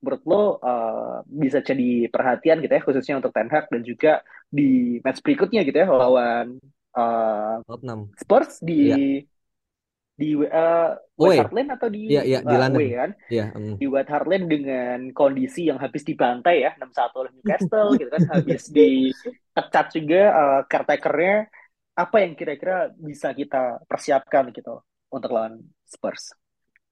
menurut 0.00 0.22
lo 0.24 0.42
uh, 0.64 1.20
bisa 1.28 1.60
jadi 1.60 2.08
perhatian 2.08 2.64
gitu 2.64 2.72
ya, 2.72 2.80
khususnya 2.80 3.20
untuk 3.20 3.36
Ten 3.36 3.52
Hag 3.52 3.68
dan 3.68 3.84
juga 3.84 4.24
di 4.48 4.96
match 5.04 5.20
berikutnya 5.20 5.60
gitu 5.68 5.76
ya, 5.76 5.86
lawan 5.92 6.56
uh, 6.96 7.60
Spurs 8.18 8.58
di 8.62 8.78
ya. 8.90 8.96
di 10.20 10.36
uh, 10.36 10.92
West 11.16 11.38
Heartland 11.40 11.70
atau 11.72 11.88
di 11.88 12.12
Iya, 12.12 12.22
iya, 12.28 12.38
di 12.44 12.54
uh, 12.54 12.60
London. 12.60 12.80
Away 12.80 12.90
kan? 12.92 13.10
Iya, 13.32 13.46
mm. 13.56 13.74
Di 13.80 13.86
West 13.88 14.10
Heartland 14.12 14.46
dengan 14.52 14.98
kondisi 15.16 15.72
yang 15.72 15.78
habis 15.80 16.02
dibantai 16.04 16.66
ya 16.66 16.76
6-1 16.76 17.20
oleh 17.24 17.30
Newcastle 17.40 17.88
gitu 18.00 18.10
kan, 18.12 18.22
habis 18.28 18.62
dipecat 18.68 19.86
juga 19.96 20.22
uh, 20.32 20.60
caretakernya. 20.68 21.48
Apa 21.96 22.24
yang 22.24 22.32
kira-kira 22.32 22.88
bisa 22.96 23.32
kita 23.36 23.80
persiapkan 23.84 24.48
gitu 24.56 24.80
untuk 25.12 25.30
lawan 25.36 25.60
Spurs? 25.84 26.32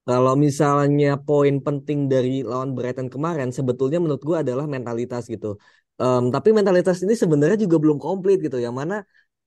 Kalau 0.09 0.33
misalnya 0.33 1.21
poin 1.21 1.61
penting 1.61 2.09
dari 2.09 2.41
lawan 2.41 2.73
Brighton 2.73 3.13
kemarin, 3.13 3.53
sebetulnya 3.53 4.01
menurut 4.01 4.21
gue 4.25 4.37
adalah 4.41 4.65
mentalitas 4.65 5.29
gitu. 5.29 5.61
Um, 6.01 6.33
tapi 6.33 6.49
mentalitas 6.49 7.03
ini 7.05 7.13
sebenarnya 7.13 7.61
juga 7.61 7.77
belum 7.77 8.01
komplit 8.01 8.41
gitu. 8.41 8.57
Yang 8.57 8.73
mana 8.73 8.95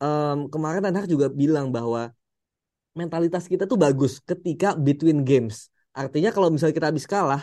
um, 0.03 0.51
kemarin 0.53 0.83
Ten 0.83 0.97
Hag 0.99 1.07
juga 1.07 1.31
bilang 1.31 1.71
bahwa 1.71 2.11
mentalitas 2.93 3.49
kita 3.49 3.65
tuh 3.65 3.79
bagus 3.81 4.21
ketika 4.21 4.77
between 4.77 5.25
games. 5.25 5.73
Artinya 5.97 6.29
kalau 6.35 6.49
misalnya 6.53 6.75
kita 6.77 6.89
habis 6.93 7.07
kalah, 7.09 7.43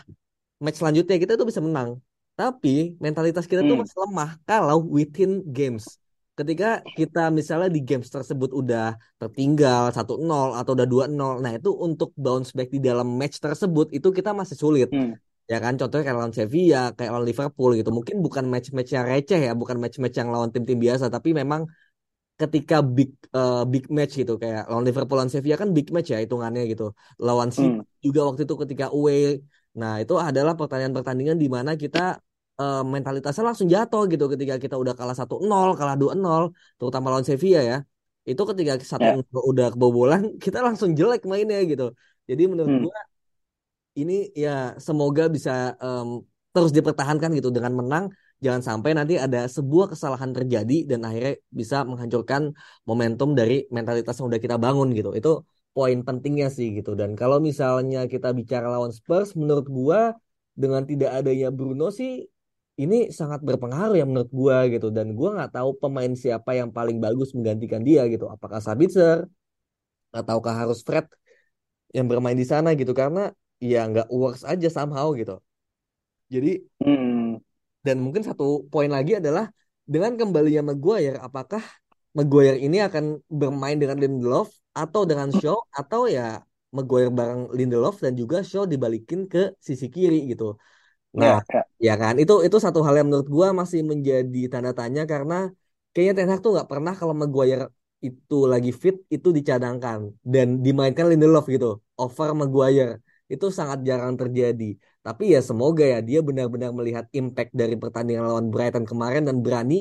match 0.61 0.77
selanjutnya 0.81 1.17
kita 1.17 1.33
tuh 1.39 1.47
bisa 1.49 1.61
menang. 1.63 1.97
Tapi 2.39 2.95
mentalitas 3.03 3.45
kita 3.49 3.61
tuh 3.65 3.75
Hmm. 3.75 3.83
masih 3.83 3.97
lemah 4.07 4.29
kalau 4.47 4.77
within 4.85 5.43
games. 5.49 5.99
Ketika 6.39 6.79
kita 6.95 7.27
misalnya 7.35 7.67
di 7.67 7.83
games 7.83 8.07
tersebut 8.07 8.55
udah 8.55 8.95
tertinggal 9.19 9.91
1-0 9.91 10.55
atau 10.55 10.71
udah 10.71 10.87
2-0, 10.87 11.43
nah 11.43 11.51
itu 11.51 11.67
untuk 11.75 12.15
bounce 12.15 12.55
back 12.55 12.71
di 12.71 12.79
dalam 12.79 13.07
match 13.19 13.43
tersebut 13.43 13.91
itu 13.91 14.07
kita 14.15 14.31
masih 14.31 14.55
sulit. 14.55 14.87
Hmm. 14.87 15.19
Ya 15.51 15.57
kan 15.59 15.75
contohnya 15.75 16.05
kayak 16.07 16.17
lawan 16.21 16.31
Sevilla, 16.31 16.93
kayak 16.95 17.11
lawan 17.11 17.27
Liverpool 17.27 17.71
gitu. 17.75 17.89
Mungkin 17.91 18.21
bukan 18.23 18.45
match-match 18.47 18.91
yang 18.95 19.05
receh 19.09 19.41
ya, 19.49 19.51
bukan 19.57 19.81
match-match 19.83 20.15
yang 20.21 20.29
lawan 20.31 20.49
tim-tim 20.53 20.77
biasa, 20.79 21.09
tapi 21.11 21.33
memang 21.35 21.65
ketika 22.41 22.75
big 22.95 23.09
uh, 23.35 23.61
big 23.73 23.85
match 23.97 24.13
gitu 24.21 24.33
kayak 24.41 24.61
lawan 24.71 24.83
Liverpool 24.87 25.17
lawan 25.19 25.31
Sevilla 25.33 25.57
kan 25.61 25.69
big 25.77 25.87
match 25.95 26.09
ya 26.13 26.17
hitungannya 26.23 26.61
gitu. 26.71 26.83
Lawan 27.27 27.49
City 27.55 27.77
Hmm. 27.79 27.83
juga 28.05 28.19
waktu 28.27 28.41
itu 28.47 28.55
ketika 28.63 28.85
away. 28.95 29.43
Nah, 29.79 29.91
itu 30.03 30.13
adalah 30.27 30.53
pertandingan-pertandingan 30.59 31.37
di 31.43 31.47
mana 31.55 31.71
kita 31.83 31.99
uh, 32.61 32.81
mentalitasnya 32.93 33.43
langsung 33.49 33.67
jatuh 33.75 34.01
gitu 34.11 34.25
ketika 34.33 34.55
kita 34.63 34.75
udah 34.83 34.93
kalah 34.99 35.15
1-0, 35.19 35.67
kalah 35.79 35.95
2-0, 36.01 36.43
terutama 36.79 37.05
lawan 37.11 37.25
Sevilla 37.29 37.61
ya. 37.71 37.77
Itu 38.29 38.41
ketika 38.49 38.73
1-0 38.91 39.19
Ya. 39.19 39.41
udah 39.51 39.67
kebobolan, 39.73 40.21
kita 40.43 40.57
langsung 40.65 40.89
jelek 40.99 41.21
mainnya 41.29 41.59
gitu. 41.71 41.91
Jadi 42.29 42.43
menurut 42.51 42.71
Hmm. 42.71 42.83
gua 42.87 42.99
ini 43.99 44.31
ya 44.31 44.77
semoga 44.79 45.27
bisa 45.35 45.75
em, 45.83 46.23
terus 46.53 46.71
dipertahankan 46.71 47.29
gitu 47.37 47.49
dengan 47.51 47.73
menang. 47.79 48.05
Jangan 48.39 48.61
sampai 48.63 48.91
nanti 48.95 49.13
ada 49.19 49.39
sebuah 49.51 49.91
kesalahan 49.91 50.31
terjadi 50.31 50.87
dan 50.87 50.99
akhirnya 51.07 51.33
bisa 51.51 51.83
menghancurkan 51.83 52.55
momentum 52.87 53.35
dari 53.39 53.67
mentalitas 53.75 54.15
yang 54.19 54.27
udah 54.31 54.41
kita 54.45 54.55
bangun 54.55 54.87
gitu. 54.95 55.11
Itu 55.19 55.43
poin 55.75 55.99
pentingnya 56.07 56.47
sih 56.57 56.67
gitu. 56.77 56.95
Dan 56.95 57.19
kalau 57.19 57.37
misalnya 57.43 58.07
kita 58.07 58.31
bicara 58.39 58.71
lawan 58.73 58.91
Spurs, 58.95 59.35
menurut 59.35 59.67
gua 59.67 59.99
dengan 60.55 60.83
tidak 60.87 61.11
adanya 61.19 61.47
Bruno 61.51 61.91
sih 61.99 62.11
ini 62.79 63.11
sangat 63.11 63.43
berpengaruh 63.43 63.95
ya 63.99 64.05
menurut 64.07 64.31
gua 64.31 64.57
gitu. 64.71 64.87
Dan 64.87 65.07
gua 65.19 65.29
nggak 65.35 65.51
tahu 65.59 65.69
pemain 65.81 66.13
siapa 66.23 66.51
yang 66.59 66.69
paling 66.71 66.97
bagus 67.03 67.35
menggantikan 67.35 67.83
dia 67.83 68.07
gitu. 68.07 68.25
Apakah 68.31 68.63
Sabitzer 68.63 69.27
ataukah 70.15 70.55
harus 70.65 70.79
Fred 70.87 71.05
yang 71.95 72.05
bermain 72.11 72.37
di 72.37 72.45
sana 72.45 72.69
gitu 72.77 72.93
karena 72.93 73.33
ya 73.61 73.85
nggak 73.89 74.07
works 74.13 74.43
aja 74.45 74.67
somehow 74.69 75.11
gitu. 75.17 75.35
Jadi 76.33 76.49
Hmm. 76.79 77.18
Dan 77.85 77.95
mungkin 78.03 78.23
satu 78.29 78.43
poin 78.71 78.89
lagi 78.95 79.11
adalah 79.21 79.45
dengan 79.93 80.13
kembalinya 80.19 80.61
Maguire, 80.73 81.17
apakah 81.27 81.63
Maguire 82.17 82.57
ini 82.65 82.77
akan 82.87 83.21
bermain 83.29 83.77
dengan 83.81 83.97
Lindelof 84.01 84.49
atau 84.75 85.01
dengan 85.09 85.29
Shaw 85.39 85.57
atau 85.79 86.01
ya 86.09 86.41
Maguire 86.75 87.09
bareng 87.19 87.41
Lindelof 87.57 87.95
dan 88.05 88.13
juga 88.21 88.37
Shaw 88.49 88.63
dibalikin 88.73 89.25
ke 89.31 89.39
sisi 89.67 89.87
kiri 89.95 90.17
gitu. 90.31 90.57
Nah, 91.19 91.35
Ya, 91.35 91.43
ya. 91.53 91.63
ya 91.87 91.93
kan 92.01 92.13
itu 92.21 92.33
itu 92.45 92.57
satu 92.65 92.79
hal 92.85 92.93
yang 92.99 93.07
menurut 93.09 93.29
gua 93.35 93.47
masih 93.59 93.81
menjadi 93.91 94.39
tanda 94.51 94.71
tanya 94.79 95.01
karena 95.11 95.33
kayaknya 95.91 96.13
Ten 96.17 96.29
Hag 96.31 96.39
tuh 96.45 96.51
nggak 96.55 96.69
pernah 96.71 96.93
kalau 96.99 97.13
Maguire 97.21 97.65
itu 98.07 98.35
lagi 98.53 98.71
fit 98.81 98.95
itu 99.15 99.27
dicadangkan 99.37 99.99
dan 100.33 100.47
dimainkan 100.65 101.05
Lindelof 101.11 101.45
gitu 101.55 101.67
over 102.01 102.29
Maguire 102.41 102.91
itu 103.33 103.45
sangat 103.59 103.79
jarang 103.89 104.13
terjadi. 104.21 104.65
Tapi 105.09 105.23
ya 105.33 105.39
semoga 105.49 105.83
ya 105.93 105.99
dia 106.09 106.19
benar-benar 106.27 106.69
melihat 106.79 107.05
impact 107.19 107.51
dari 107.61 107.73
pertandingan 107.81 108.23
lawan 108.29 108.47
Brighton 108.53 108.85
kemarin 108.91 109.23
dan 109.27 109.37
berani 109.45 109.75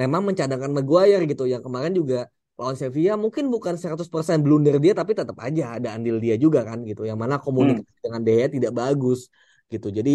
memang 0.00 0.22
mencadangkan 0.28 0.70
Maguire 0.76 1.22
gitu. 1.30 1.44
Yang 1.52 1.62
kemarin 1.66 1.92
juga 2.00 2.16
lawan 2.58 2.76
Sevilla 2.80 3.14
mungkin 3.24 3.44
bukan 3.54 3.74
100% 3.82 4.38
blunder 4.44 4.76
dia 4.84 4.92
tapi 5.00 5.12
tetap 5.18 5.36
aja 5.46 5.62
ada 5.78 5.88
andil 5.96 6.16
dia 6.24 6.34
juga 6.44 6.60
kan 6.68 6.78
gitu. 6.90 7.02
Yang 7.10 7.18
mana 7.22 7.36
Hmm. 7.58 7.84
komunikasi 7.84 7.98
dengan 8.04 8.22
dia 8.28 8.46
tidak 8.54 8.72
bagus 8.80 9.20
gitu. 9.72 9.86
Jadi 9.98 10.10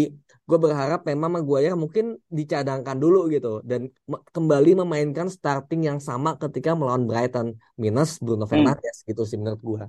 gue 0.48 0.58
berharap 0.64 1.00
memang 1.10 1.30
Maguire 1.40 1.74
mungkin 1.82 2.04
dicadangkan 2.38 2.96
dulu 3.02 3.18
gitu 3.34 3.48
dan 3.70 3.80
kembali 4.36 4.70
memainkan 4.84 5.26
starting 5.36 5.80
yang 5.88 5.98
sama 6.08 6.30
ketika 6.42 6.70
melawan 6.78 7.04
Brighton 7.08 7.48
minus 7.82 8.10
Bruno 8.24 8.44
Hmm. 8.50 8.72
Fernandes 8.74 8.96
gitu 9.08 9.22
sih 9.28 9.36
menurut 9.40 9.62
gue. 9.70 9.82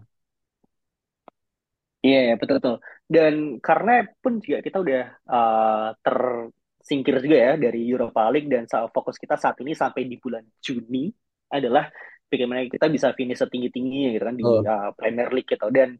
Iya, 2.05 2.17
ya, 2.27 2.33
betul 2.39 2.55
betul. 2.59 2.75
Dan 3.11 3.59
karena 3.59 4.07
pun 4.23 4.39
juga 4.39 4.63
kita 4.63 4.79
udah 4.79 5.03
uh, 5.27 5.89
tersingkir 5.99 7.19
juga 7.19 7.37
ya 7.37 7.53
dari 7.59 7.83
Europa 7.83 8.23
League 8.31 8.47
dan 8.47 8.63
fokus 8.87 9.19
kita 9.19 9.35
saat 9.35 9.59
ini 9.59 9.75
sampai 9.75 10.07
di 10.07 10.15
bulan 10.15 10.47
Juni 10.63 11.11
adalah 11.51 11.91
bagaimana 12.31 12.63
kita 12.71 12.87
bisa 12.87 13.11
finish 13.11 13.43
setinggi-tingginya 13.43 14.09
gitu 14.15 14.23
kan 14.23 14.35
di 14.39 14.43
Oh. 14.47 14.63
uh, 14.63 14.95
Premier 14.95 15.27
League 15.35 15.51
gitu. 15.51 15.67
Dan 15.67 15.99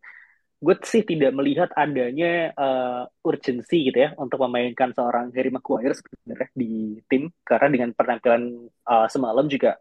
gue 0.62 0.76
sih 0.88 1.04
tidak 1.04 1.34
melihat 1.36 1.74
adanya 1.76 2.54
uh, 2.56 3.04
urgensi 3.28 3.92
gitu 3.92 3.98
ya 3.98 4.16
untuk 4.16 4.40
memainkan 4.46 4.94
seorang 4.96 5.34
Harry 5.36 5.52
Maguire 5.52 5.98
sebenarnya 5.98 6.48
di 6.56 7.02
tim 7.10 7.28
karena 7.44 7.68
dengan 7.68 7.90
penampilan 7.98 8.44
uh, 8.86 9.08
semalam 9.10 9.50
juga 9.50 9.76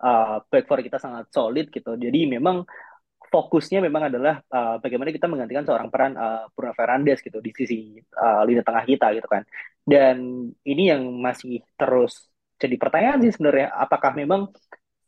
uh, 0.00 0.40
back 0.48 0.64
four 0.64 0.80
kita 0.80 0.96
sangat 0.98 1.28
solid 1.28 1.68
gitu. 1.68 1.94
Jadi 1.94 2.26
memang 2.26 2.64
fokusnya 3.34 3.82
memang 3.82 4.06
adalah 4.06 4.38
uh, 4.46 4.78
bagaimana 4.78 5.10
kita 5.10 5.26
menggantikan 5.26 5.66
seorang 5.66 5.90
peran 5.90 6.14
uh, 6.14 6.46
Bruno 6.54 6.70
Fernandes 6.70 7.18
gitu 7.18 7.42
di 7.42 7.50
sisi 7.50 7.98
uh, 7.98 8.46
lini 8.46 8.62
tengah 8.62 8.86
kita 8.86 9.10
gitu 9.18 9.26
kan. 9.26 9.42
Dan 9.82 10.46
ini 10.62 10.82
yang 10.94 11.02
masih 11.18 11.58
terus 11.74 12.30
jadi 12.62 12.78
pertanyaan 12.78 13.18
sih 13.26 13.34
sebenarnya 13.34 13.74
apakah 13.74 14.14
memang 14.14 14.54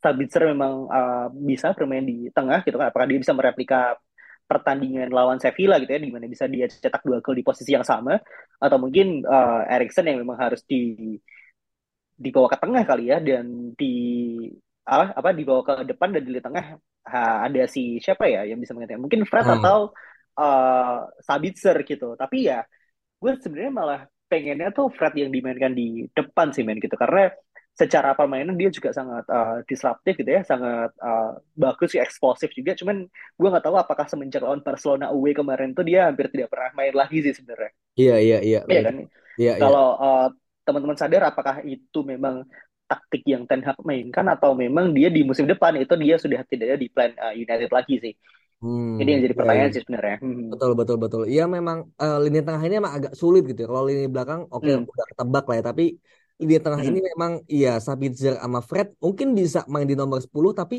Sabitzer 0.03 0.51
memang 0.51 0.91
uh, 0.91 1.27
bisa 1.31 1.71
bermain 1.71 2.03
di 2.03 2.27
tengah 2.35 2.67
gitu 2.67 2.75
kan? 2.75 2.91
Apakah 2.91 3.07
dia 3.07 3.19
bisa 3.23 3.31
mereplika 3.31 3.95
pertandingan 4.47 5.11
lawan 5.11 5.39
Sevilla 5.39 5.79
gitu 5.79 5.91
ya 5.95 5.99
di 6.03 6.11
mana 6.11 6.27
bisa 6.27 6.47
dia 6.47 6.67
cetak 6.67 7.03
dua 7.03 7.19
gol 7.19 7.35
di 7.35 7.43
posisi 7.43 7.75
yang 7.75 7.83
sama 7.83 8.15
atau 8.59 8.77
mungkin 8.79 9.23
uh, 9.23 9.67
Erikson 9.67 10.07
yang 10.07 10.19
memang 10.23 10.39
harus 10.39 10.63
di 10.63 11.15
dibawa 12.17 12.47
ke 12.49 12.57
tengah 12.59 12.83
kali 12.87 13.11
ya 13.11 13.19
dan 13.21 13.75
di 13.77 13.95
apa 14.87 15.03
apa 15.19 15.29
dibawa 15.35 15.61
ke 15.67 15.73
depan 15.91 16.09
dan 16.15 16.23
di 16.23 16.39
tengah 16.39 16.65
ha, 17.11 17.19
ada 17.45 17.67
si 17.67 17.99
siapa 17.99 18.23
ya 18.31 18.47
yang 18.49 18.59
bisa 18.61 18.71
menggantikan 18.71 19.03
mungkin 19.03 19.21
Fred 19.27 19.47
Hmm. 19.47 19.59
atau 19.59 19.77
uh, 20.39 20.97
Sabitzer 21.27 21.75
gitu. 21.83 22.15
Tapi 22.15 22.37
ya 22.49 22.63
gue 23.21 23.31
sebenarnya 23.43 23.73
malah 23.73 23.99
pengennya 24.31 24.69
tuh 24.77 24.87
Fred 24.97 25.13
yang 25.19 25.31
dimainkan 25.35 25.73
di 25.75 26.07
depan 26.17 26.47
sih 26.55 26.63
main 26.63 26.79
gitu. 26.79 26.95
Karena 26.95 27.31
secara 27.77 28.17
permainan 28.17 28.57
dia 28.57 28.69
juga 28.73 28.89
sangat 28.95 29.23
uh, 29.29 29.61
disruptif 29.69 30.13
gitu 30.19 30.31
ya. 30.31 30.41
Sangat 30.47 30.91
uh, 31.03 31.37
bagus 31.53 31.89
sih 31.93 32.01
eksplosif 32.01 32.49
juga. 32.55 32.71
Cuman 32.79 33.03
gue 33.39 33.47
nggak 33.51 33.65
tahu 33.67 33.75
apakah 33.77 34.05
semenjak 34.09 34.41
lawan 34.43 34.63
Barcelona 34.65 35.11
away 35.13 35.33
kemarin 35.35 35.75
tuh 35.77 35.83
dia 35.85 36.07
hampir 36.09 36.31
tidak 36.33 36.49
pernah 36.53 36.71
main 36.79 36.93
lagi 36.95 37.17
sih 37.25 37.33
sebenarnya. 37.35 37.71
Iya 37.99 38.15
iya 38.21 38.37
iya. 38.45 38.59
Iya 38.69 38.81
kan? 38.87 38.95
Iya 39.37 39.53
iya. 39.61 39.61
kalau 39.61 39.85
uh, 39.99 40.27
teman-teman 40.65 40.97
sadar 40.99 41.21
apakah 41.31 41.63
itu 41.63 41.99
memang 42.03 42.43
taktik 42.89 43.21
yang 43.27 43.43
Ten 43.49 43.61
Hag 43.67 43.77
mainkan 43.89 44.25
atau 44.31 44.51
memang 44.63 44.85
dia 44.97 45.07
di 45.11 45.21
musim 45.27 45.45
depan 45.51 45.75
itu 45.83 45.93
dia 46.03 46.15
sudah 46.23 46.41
tidak 46.51 46.65
ada 46.75 46.77
di 46.83 46.87
plan 46.93 47.11
uh, 47.19 47.33
United 47.35 47.69
lagi 47.77 47.95
sih. 48.03 48.13
Hmm, 48.61 48.97
Jadi 48.99 49.09
yang 49.13 49.21
jadi 49.25 49.35
iya, 49.35 49.39
pertanyaan 49.39 49.69
iya. 49.69 49.73
sih 49.73 49.81
sebenarnya. 49.83 50.17
Hmm. 50.23 50.49
Betul 50.51 50.71
betul 50.79 50.97
betul. 51.03 51.21
Iya 51.33 51.43
memang 51.57 51.77
eh, 52.03 52.15
lini 52.23 52.39
tengah 52.45 52.61
ini 52.65 52.75
emang 52.81 52.93
agak 52.97 53.13
sulit 53.21 53.41
gitu 53.49 53.59
ya. 53.63 53.67
Kalau 53.71 53.85
lini 53.89 54.03
belakang 54.13 54.41
oke 54.55 54.69
Hmm. 54.69 54.83
udah 54.93 55.05
ketebak 55.11 55.43
lah 55.49 55.55
ya, 55.59 55.63
tapi 55.71 55.83
lini 56.41 56.55
tengah 56.65 56.81
Hmm. 56.81 56.87
ini 56.89 56.99
memang 57.11 57.31
iya 57.55 57.69
Sabitzer 57.87 58.33
sama 58.43 58.59
Fred 58.69 58.87
mungkin 59.05 59.27
bisa 59.39 59.59
main 59.73 59.87
di 59.91 59.95
nomor 60.01 60.19
10 60.25 60.51
tapi 60.59 60.75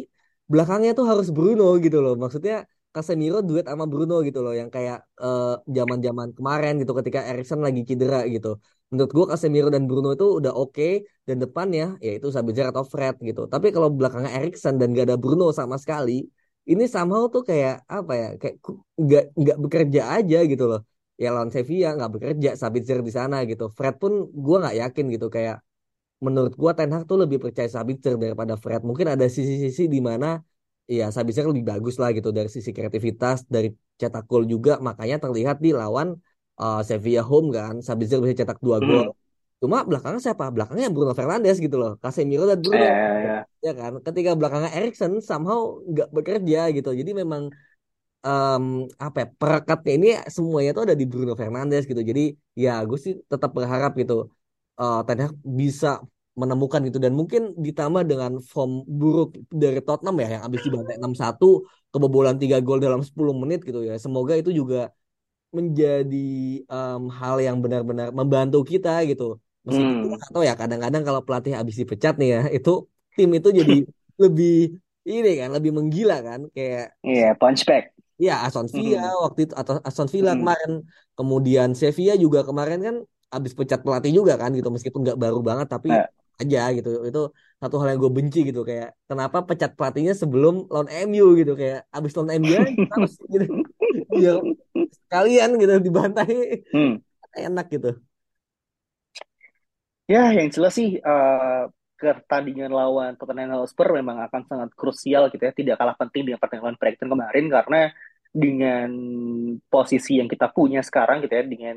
belakangnya 0.53 0.91
tuh 0.99 1.07
harus 1.11 1.29
Bruno 1.37 1.65
gitu 1.85 1.99
loh. 2.05 2.13
Maksudnya 2.23 2.55
Casemiro 2.95 3.39
duet 3.49 3.65
sama 3.71 3.85
Bruno 3.93 4.15
gitu 4.29 4.39
loh 4.45 4.53
yang 4.61 4.71
kayak 4.77 4.97
eh, 5.23 5.45
zaman-zaman 5.79 6.29
kemarin 6.39 6.73
gitu 6.83 6.93
ketika 6.99 7.21
Erikson 7.31 7.61
lagi 7.67 7.81
cedera 7.89 8.19
gitu. 8.35 8.49
Menurut 8.91 9.11
gua 9.17 9.27
Casemiro 9.33 9.69
dan 9.75 9.85
Bruno 9.89 10.09
itu 10.17 10.27
udah 10.41 10.53
oke 10.57 11.05
dan 11.29 11.37
depannya 11.45 11.85
yaitu 12.07 12.27
Sabitzer 12.35 12.67
atau 12.73 12.85
Fred 12.93 13.15
gitu. 13.29 13.41
Tapi 13.53 13.67
kalau 13.75 13.89
belakangnya 13.93 14.31
Erikson 14.41 14.75
dan 14.81 14.97
gak 14.97 15.07
ada 15.13 15.17
Bruno 15.23 15.45
sama 15.53 15.77
sekali 15.83 16.13
ini 16.69 16.85
somehow 16.95 17.23
tuh 17.35 17.43
kayak 17.49 17.75
apa 17.89 18.13
ya 18.21 18.27
kayak 18.41 18.55
nggak 19.03 19.23
nggak 19.41 19.57
bekerja 19.65 20.01
aja 20.17 20.37
gitu 20.51 20.65
loh. 20.71 20.81
Ya 21.23 21.29
lawan 21.35 21.51
Sevilla 21.55 21.89
nggak 21.97 22.11
bekerja 22.15 22.49
Sabitzer 22.61 22.99
di 23.07 23.13
sana 23.19 23.37
gitu. 23.51 23.65
Fred 23.77 23.95
pun 24.03 24.13
gua 24.45 24.57
nggak 24.63 24.77
yakin 24.83 25.05
gitu 25.15 25.27
kayak 25.37 25.57
menurut 26.27 26.53
gua 26.61 26.73
Ten 26.79 26.91
Hag 26.95 27.05
tuh 27.11 27.19
lebih 27.23 27.39
percaya 27.45 27.69
Sabitzer 27.77 28.15
daripada 28.23 28.55
Fred. 28.63 28.83
Mungkin 28.89 29.07
ada 29.15 29.27
sisi-sisi 29.37 29.83
di 29.95 30.01
mana 30.09 30.27
ya 30.89 31.05
Sabitzer 31.15 31.45
lebih 31.51 31.65
bagus 31.71 31.95
lah 32.03 32.11
gitu 32.17 32.29
dari 32.39 32.49
sisi 32.57 32.71
kreativitas 32.77 33.47
dari 33.55 33.69
cetak 34.01 34.25
gol 34.31 34.45
juga. 34.55 34.73
Makanya 34.89 35.17
terlihat 35.25 35.57
di 35.65 35.71
lawan 35.81 36.09
uh, 36.59 36.81
Sevilla 36.85 37.23
home 37.23 37.49
kan 37.55 37.75
Sabitzer 37.87 38.19
bisa 38.23 38.45
cetak 38.45 38.59
dua 38.61 38.79
gol. 38.83 39.07
Hmm. 39.09 39.17
cuma 39.59 39.83
belakangnya 39.83 40.23
siapa? 40.23 40.55
Belakangnya 40.55 40.87
Bruno 40.95 41.13
Fernandes 41.19 41.59
gitu 41.59 41.77
loh 41.83 41.99
Casemiro 41.99 42.47
dan 42.47 42.63
Bruno. 42.63 42.79
Eh, 42.79 43.43
ya 43.67 43.73
kan? 43.75 43.93
Ketika 44.07 44.31
belakangnya 44.39 44.71
Erikson 44.71 45.19
somehow 45.19 45.83
nggak 45.83 46.09
bekerja 46.15 46.71
gitu. 46.71 46.95
Jadi 46.95 47.11
memang 47.11 47.51
em, 48.23 48.65
apa 49.03 49.17
ya 49.23 49.27
perekatnya 49.41 49.93
ini 49.99 50.09
semuanya 50.31 50.71
tuh 50.77 50.83
ada 50.87 50.95
di 50.95 51.05
Bruno 51.11 51.35
Fernandes 51.35 51.91
gitu. 51.91 52.03
Jadi 52.11 52.39
ya 52.55 52.87
gue 52.87 52.99
sih 53.03 53.15
tetap 53.27 53.51
berharap 53.59 53.99
gitu 53.99 54.31
eh 54.79 55.01
Ten 55.07 55.19
Hag 55.27 55.35
bisa 55.43 56.07
menemukan 56.39 56.81
gitu. 56.87 56.99
Dan 57.03 57.13
mungkin 57.19 57.43
ditambah 57.59 58.03
dengan 58.07 58.39
form 58.39 58.87
buruk 58.87 59.35
dari 59.51 59.83
Tottenham 59.83 60.17
ya 60.23 60.39
yang 60.39 60.43
habis 60.47 60.63
dibantai 60.63 60.95
6-1 61.03 61.67
kebobolan 61.91 62.39
3 62.39 62.63
gol 62.63 62.79
dalam 62.79 63.03
10 63.03 63.35
menit 63.35 63.67
gitu 63.67 63.83
ya. 63.83 63.99
Semoga 63.99 64.39
itu 64.39 64.55
juga 64.55 64.95
menjadi 65.57 66.17
em, 66.73 67.01
hal 67.21 67.37
yang 67.47 67.57
benar-benar 67.65 68.09
membantu 68.19 68.59
kita 68.73 68.89
gitu 69.11 69.25
meskipun 69.67 69.97
hmm. 69.97 70.29
tahu 70.33 70.43
ya 70.49 70.55
kadang-kadang 70.61 71.03
kalau 71.07 71.21
pelatih 71.27 71.53
habis 71.59 71.77
dipecat 71.81 72.13
nih 72.21 72.29
ya 72.35 72.39
itu 72.57 72.71
tim 73.17 73.29
itu 73.39 73.49
jadi 73.61 73.73
lebih 74.23 74.49
ini 75.11 75.29
kan 75.41 75.49
lebih 75.57 75.73
menggila 75.79 76.15
kan 76.29 76.41
kayak 76.57 76.85
Iya, 77.07 77.35
punch 77.41 77.65
back. 77.69 77.85
Ya, 78.27 78.33
Aston 78.47 78.67
Villa 78.77 78.99
Hmm. 78.99 79.13
waktu 79.25 79.41
itu 79.47 79.55
atau 79.61 79.75
Aston 79.89 80.09
Villa 80.15 80.33
Hmm. 80.33 80.41
kemarin, 80.41 80.71
kemudian 81.19 81.69
Sevilla 81.81 82.15
juga 82.25 82.41
kemarin 82.49 82.79
kan 82.87 82.97
habis 83.35 83.53
pecat 83.59 83.79
pelatih 83.87 84.11
juga 84.19 84.33
kan 84.43 84.51
gitu 84.59 84.69
meskipun 84.75 85.01
nggak 85.07 85.19
baru 85.25 85.39
banget 85.49 85.67
tapi 85.75 85.89
Nah, 85.89 86.07
aja 86.39 86.71
gitu 86.71 86.91
itu 87.03 87.23
satu 87.59 87.77
hal 87.83 87.95
yang 87.95 88.01
gue 88.01 88.13
benci 88.15 88.47
gitu 88.47 88.63
kayak 88.63 88.95
kenapa 89.11 89.43
pecat 89.43 89.75
pelatihnya 89.75 90.15
sebelum 90.15 90.71
lawan 90.71 90.87
MU 91.11 91.35
gitu 91.35 91.59
kayak 91.59 91.91
abis 91.91 92.15
lawan 92.15 92.39
MU 92.39 92.55
harus 92.95 93.15
gitu 93.27 93.47
biar 94.09 94.39
sekalian 95.07 95.51
gitu 95.59 95.75
dibantai 95.83 96.63
hmm. 96.73 96.95
enak 97.37 97.67
gitu. 97.71 97.91
Ya, 100.09 100.33
yang 100.33 100.49
jelas 100.49 100.73
sih 100.73 100.97
eh, 100.97 101.63
pertandingan 102.01 102.73
lawan 102.73 103.13
Tottenham 103.21 103.61
Hotspur 103.61 103.93
memang 103.93 104.25
akan 104.25 104.43
sangat 104.49 104.71
krusial 104.73 105.29
gitu 105.29 105.45
ya. 105.45 105.53
Tidak 105.53 105.77
kalah 105.77 105.99
penting 106.01 106.25
dengan 106.25 106.41
pertandingan 106.41 106.73
lawan 106.73 106.81
Brighton 106.81 107.09
kemarin 107.13 107.47
karena 107.53 107.81
dengan 108.33 108.91
posisi 109.69 110.17
yang 110.17 110.29
kita 110.29 110.49
punya 110.49 110.81
sekarang 110.81 111.21
gitu 111.29 111.35
ya, 111.37 111.45
dengan 111.45 111.77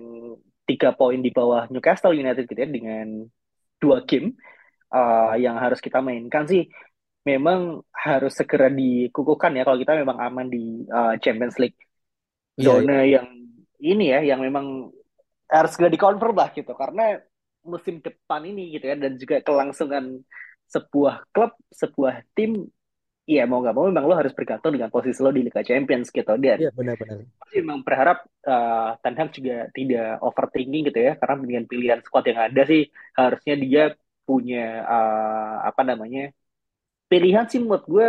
tiga 0.64 0.96
poin 0.96 1.20
di 1.20 1.32
bawah 1.36 1.68
Newcastle 1.68 2.16
United 2.16 2.48
gitu 2.48 2.60
ya, 2.60 2.70
dengan 2.72 3.28
dua 3.82 4.06
game 4.06 4.38
eh, 4.94 5.34
yang 5.42 5.58
harus 5.58 5.82
kita 5.82 6.00
mainkan 6.00 6.46
sih, 6.46 6.70
memang 7.26 7.82
harus 7.90 8.34
segera 8.38 8.70
dikukuhkan 8.70 9.58
ya 9.58 9.66
kalau 9.66 9.82
kita 9.82 9.98
memang 9.98 10.18
aman 10.22 10.48
di 10.48 10.86
eh, 10.86 11.16
Champions 11.20 11.58
League. 11.58 11.78
Iya, 12.56 12.62
iya. 12.62 12.66
zona 12.66 12.98
yang 13.02 13.28
ini 13.82 14.06
ya, 14.14 14.20
yang 14.22 14.40
memang 14.46 14.94
harus 15.50 15.72
segera 15.74 15.90
dikonfirm 15.90 16.38
lah 16.38 16.50
gitu. 16.54 16.72
Karena 16.78 17.18
musim 17.62 18.02
depan 18.02 18.42
ini 18.46 18.74
gitu 18.78 18.90
ya 18.90 18.98
dan 18.98 19.18
juga 19.22 19.38
kelangsungan 19.42 20.26
sebuah 20.72 21.30
klub 21.30 21.54
sebuah 21.70 22.26
tim 22.34 22.66
ya 23.30 23.44
mau 23.46 23.62
nggak 23.62 23.76
mau 23.78 23.86
memang 23.88 24.06
lo 24.10 24.16
harus 24.18 24.34
bergantung 24.34 24.74
dengan 24.76 24.90
posisi 24.90 25.20
lo 25.22 25.30
di 25.32 25.46
Liga 25.46 25.62
Champions 25.62 26.10
gitu 26.10 26.34
dan 26.42 26.58
Iya, 26.58 26.70
benar-benar. 26.74 27.18
pasti 27.40 27.56
memang 27.62 27.80
berharap 27.86 28.18
uh, 28.48 28.98
Ten 29.00 29.16
Hag 29.18 29.30
juga 29.32 29.56
tidak 29.72 30.20
overthinking 30.26 30.84
gitu 30.90 31.00
ya 31.00 31.14
karena 31.22 31.36
dengan 31.46 31.64
pilihan 31.70 32.00
squad 32.02 32.26
yang 32.28 32.40
ada 32.50 32.62
sih 32.66 32.82
harusnya 33.16 33.56
dia 33.62 33.84
punya 34.26 34.84
uh, 34.86 35.56
apa 35.70 35.82
namanya 35.86 36.34
pilihan 37.12 37.46
sih 37.52 37.60
menurut 37.62 37.86
gue 37.86 38.08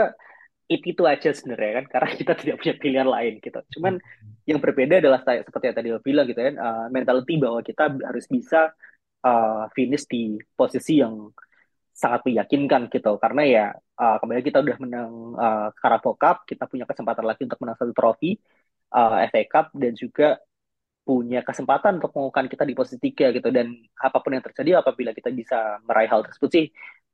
itu 0.71 0.85
itu 0.97 1.03
aja 1.05 1.29
sebenarnya 1.35 1.73
kan 1.83 1.85
karena 1.93 2.09
kita 2.21 2.33
tidak 2.39 2.57
punya 2.63 2.75
pilihan 2.81 3.09
lain 3.09 3.35
gitu 3.43 3.59
cuman 3.79 3.95
yang 4.49 4.59
berbeda 4.59 4.99
adalah 4.99 5.21
saya- 5.23 5.45
seperti 5.47 5.65
yang 5.71 5.77
tadi 5.79 5.89
lo 5.93 6.01
bilang 6.03 6.27
gitu 6.27 6.41
kan 6.41 6.55
uh, 6.59 6.87
mentality 6.91 7.35
bahwa 7.39 7.61
kita 7.63 7.85
harus 8.03 8.25
bisa 8.27 8.73
uh, 9.23 9.65
finish 9.77 10.07
di 10.09 10.39
posisi 10.57 10.99
yang 11.03 11.31
sangat 11.93 12.21
meyakinkan 12.29 12.89
gitu 12.93 13.11
karena 13.23 13.43
ya 13.45 13.65
uh, 14.01 14.17
kemarin 14.21 14.45
kita 14.49 14.59
udah 14.65 14.77
menang 14.83 15.11
uh, 15.37 15.69
Carabao 15.77 16.15
Cup 16.17 16.37
kita 16.49 16.65
punya 16.71 16.85
kesempatan 16.89 17.25
lagi 17.29 17.45
untuk 17.47 17.61
menang 17.63 17.77
satu 17.81 17.93
trofi 17.93 18.37
uh, 18.97 19.21
FA 19.29 19.43
Cup 19.49 19.67
dan 19.77 19.93
juga 19.97 20.41
punya 21.03 21.43
kesempatan 21.43 21.99
untuk 21.99 22.15
mengumumkan 22.15 22.47
kita 22.47 22.63
di 22.63 22.75
posisi 22.79 22.99
tiga 23.03 23.35
gitu 23.35 23.51
dan 23.51 23.67
apa 23.99 24.19
pun 24.23 24.33
yang 24.39 24.45
terjadi 24.47 24.71
apabila 24.83 25.11
kita 25.11 25.31
bisa 25.35 25.83
meraih 25.87 26.07
hal 26.13 26.23
tersebut 26.27 26.51
sih 26.55 26.65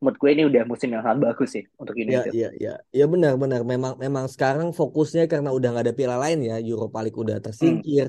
menurut 0.01 0.17
gue 0.21 0.31
ini 0.37 0.43
udah 0.51 0.63
musim 0.69 0.89
yang 0.93 1.03
sangat 1.05 1.21
bagus 1.25 1.51
sih 1.57 1.65
untuk 1.81 1.97
Ya, 2.13 2.19
United. 2.21 2.37
ya, 2.41 2.47
ya, 2.65 2.71
ya 2.99 3.05
benar-benar. 3.13 3.61
Memang, 3.73 3.93
memang 4.05 4.25
sekarang 4.33 4.69
fokusnya 4.79 5.23
karena 5.33 5.49
udah 5.57 5.69
nggak 5.73 5.85
ada 5.85 5.95
piala 5.99 6.17
lain 6.25 6.39
ya. 6.49 6.55
Europa 6.71 6.99
League 7.05 7.19
udah 7.25 7.37
Hmm. 7.61 7.83
tersingkir, 7.85 8.05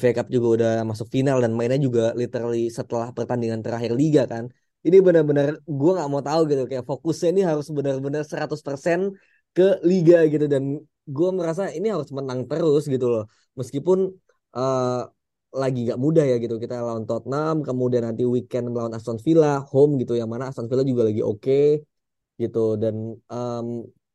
FA 0.00 0.10
Cup 0.16 0.26
juga 0.34 0.46
udah 0.56 0.70
masuk 0.90 1.08
final 1.14 1.36
dan 1.44 1.52
mainnya 1.56 1.80
juga 1.86 2.00
literally 2.20 2.68
setelah 2.78 3.08
pertandingan 3.16 3.60
terakhir 3.64 3.92
liga 4.00 4.22
kan. 4.32 4.44
Ini 4.86 4.96
benar-benar 5.02 5.58
gue 5.66 5.90
nggak 5.96 6.08
mau 6.12 6.22
tahu 6.22 6.40
gitu 6.50 6.62
kayak 6.70 6.84
fokusnya 6.86 7.28
ini 7.34 7.42
harus 7.50 7.66
benar-benar 7.76 8.22
100% 8.22 9.10
ke 9.56 9.82
liga 9.90 10.22
gitu. 10.32 10.46
Dan 10.46 10.78
gue 11.08 11.28
merasa 11.34 11.62
ini 11.74 11.86
harus 11.94 12.08
menang 12.14 12.46
terus 12.50 12.86
gitu 12.86 13.06
loh. 13.12 13.24
Meskipun 13.58 13.98
eh, 14.56 15.00
lagi 15.48 15.78
nggak 15.88 16.00
mudah 16.04 16.24
ya 16.30 16.36
gitu 16.42 16.54
kita 16.62 16.74
lawan 16.84 17.04
Tottenham, 17.08 17.64
kemudian 17.66 18.04
nanti 18.06 18.22
weekend 18.28 18.68
melawan 18.72 18.92
Aston 18.94 19.18
Villa 19.24 19.64
home 19.64 19.96
gitu 20.00 20.12
yang 20.20 20.28
mana 20.28 20.52
Aston 20.52 20.68
Villa 20.70 20.84
juga 20.84 21.02
lagi 21.08 21.22
oke 21.24 21.82
gitu. 22.40 22.58
Dan 22.82 22.94
em, 23.32 23.66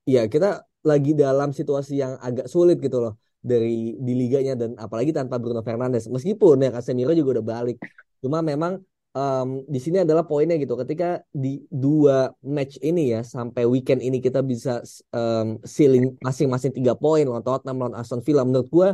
ya 0.08 0.22
kita 0.34 0.48
lagi 0.84 1.12
dalam 1.16 1.50
situasi 1.56 1.94
yang 2.04 2.14
agak 2.20 2.48
sulit 2.52 2.78
gitu 2.84 3.00
loh 3.04 3.14
dari 3.44 3.96
di 4.00 4.14
liganya 4.16 4.54
dan 4.62 4.72
apalagi 4.80 5.12
tanpa 5.12 5.36
Bruno 5.42 5.62
Fernandes. 5.68 6.08
Meskipun 6.08 6.56
ya 6.64 6.70
Casemiro 6.76 7.12
juga 7.16 7.40
udah 7.40 7.46
balik. 7.54 7.78
Cuma 8.24 8.40
memang 8.40 8.80
em, 9.18 9.48
di 9.74 9.80
sini 9.86 9.98
adalah 10.06 10.24
poinnya 10.30 10.56
gitu. 10.64 10.74
Ketika 10.82 11.06
di 11.44 11.48
dua 11.70 12.34
match 12.56 12.76
ini 12.82 13.02
ya 13.14 13.20
sampai 13.36 13.64
weekend 13.74 14.02
ini 14.08 14.18
kita 14.26 14.40
bisa 14.52 14.82
em, 15.16 15.58
ceiling 15.76 16.18
masing-masing 16.26 16.72
tiga 16.78 16.94
poin 16.98 17.24
lawan 17.30 17.44
Tottenham 17.46 17.78
lawan 17.82 17.96
Aston 18.00 18.22
Villa. 18.26 18.42
Menurut 18.48 18.68
gua 18.74 18.90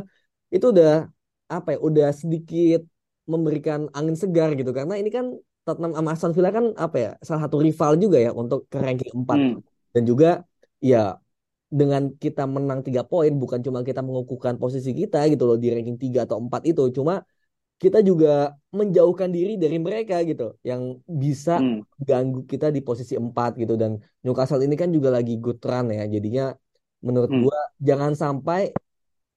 itu 0.54 0.66
udah 0.74 1.08
apa 1.50 1.68
ya 1.74 1.78
udah 1.88 2.08
sedikit 2.14 2.80
memberikan 3.32 3.80
angin 3.96 4.16
segar 4.18 4.48
gitu. 4.58 4.70
Karena 4.78 4.94
ini 5.00 5.10
kan 5.16 5.26
Tottenham 5.64 5.92
sama 5.96 6.08
Aston 6.14 6.32
Villa 6.36 6.50
kan 6.56 6.64
apa 6.84 6.96
ya 7.04 7.10
salah 7.26 7.40
satu 7.46 7.56
rival 7.66 7.92
juga 8.02 8.18
ya 8.26 8.30
untuk 8.34 8.66
ke 8.72 8.78
ranking 8.80 9.12
4 9.14 9.40
Hmm. 9.40 9.54
dan 9.94 10.02
juga 10.10 10.28
ya 10.82 11.18
dengan 11.70 12.02
kita 12.18 12.42
menang 12.50 12.80
tiga 12.86 13.02
poin 13.06 13.30
bukan 13.42 13.60
cuma 13.62 13.78
kita 13.86 14.02
mengukuhkan 14.02 14.58
posisi 14.58 14.90
kita 14.90 15.22
gitu 15.30 15.42
loh 15.48 15.56
di 15.62 15.70
ranking 15.70 15.98
3 16.02 16.26
atau 16.26 16.36
4 16.42 16.62
itu. 16.70 16.82
Cuma 16.96 17.22
kita 17.82 17.98
juga 18.08 18.28
menjauhkan 18.78 19.30
diri 19.36 19.52
dari 19.62 19.76
mereka 19.86 20.14
gitu 20.30 20.44
yang 20.68 20.82
bisa 21.22 21.52
Hmm. 21.56 21.80
ganggu 22.08 22.38
kita 22.52 22.66
di 22.76 22.80
posisi 22.88 23.14
4 23.24 23.50
gitu 23.60 23.74
dan 23.82 23.92
Newcastle 24.24 24.62
ini 24.66 24.74
kan 24.82 24.88
juga 24.96 25.08
lagi 25.16 25.32
good 25.42 25.58
run 25.70 25.86
ya 25.98 26.02
jadinya 26.14 26.42
menurut 27.06 27.30
Hmm. 27.30 27.42
gua 27.42 27.56
jangan 27.88 28.12
sampai 28.22 28.60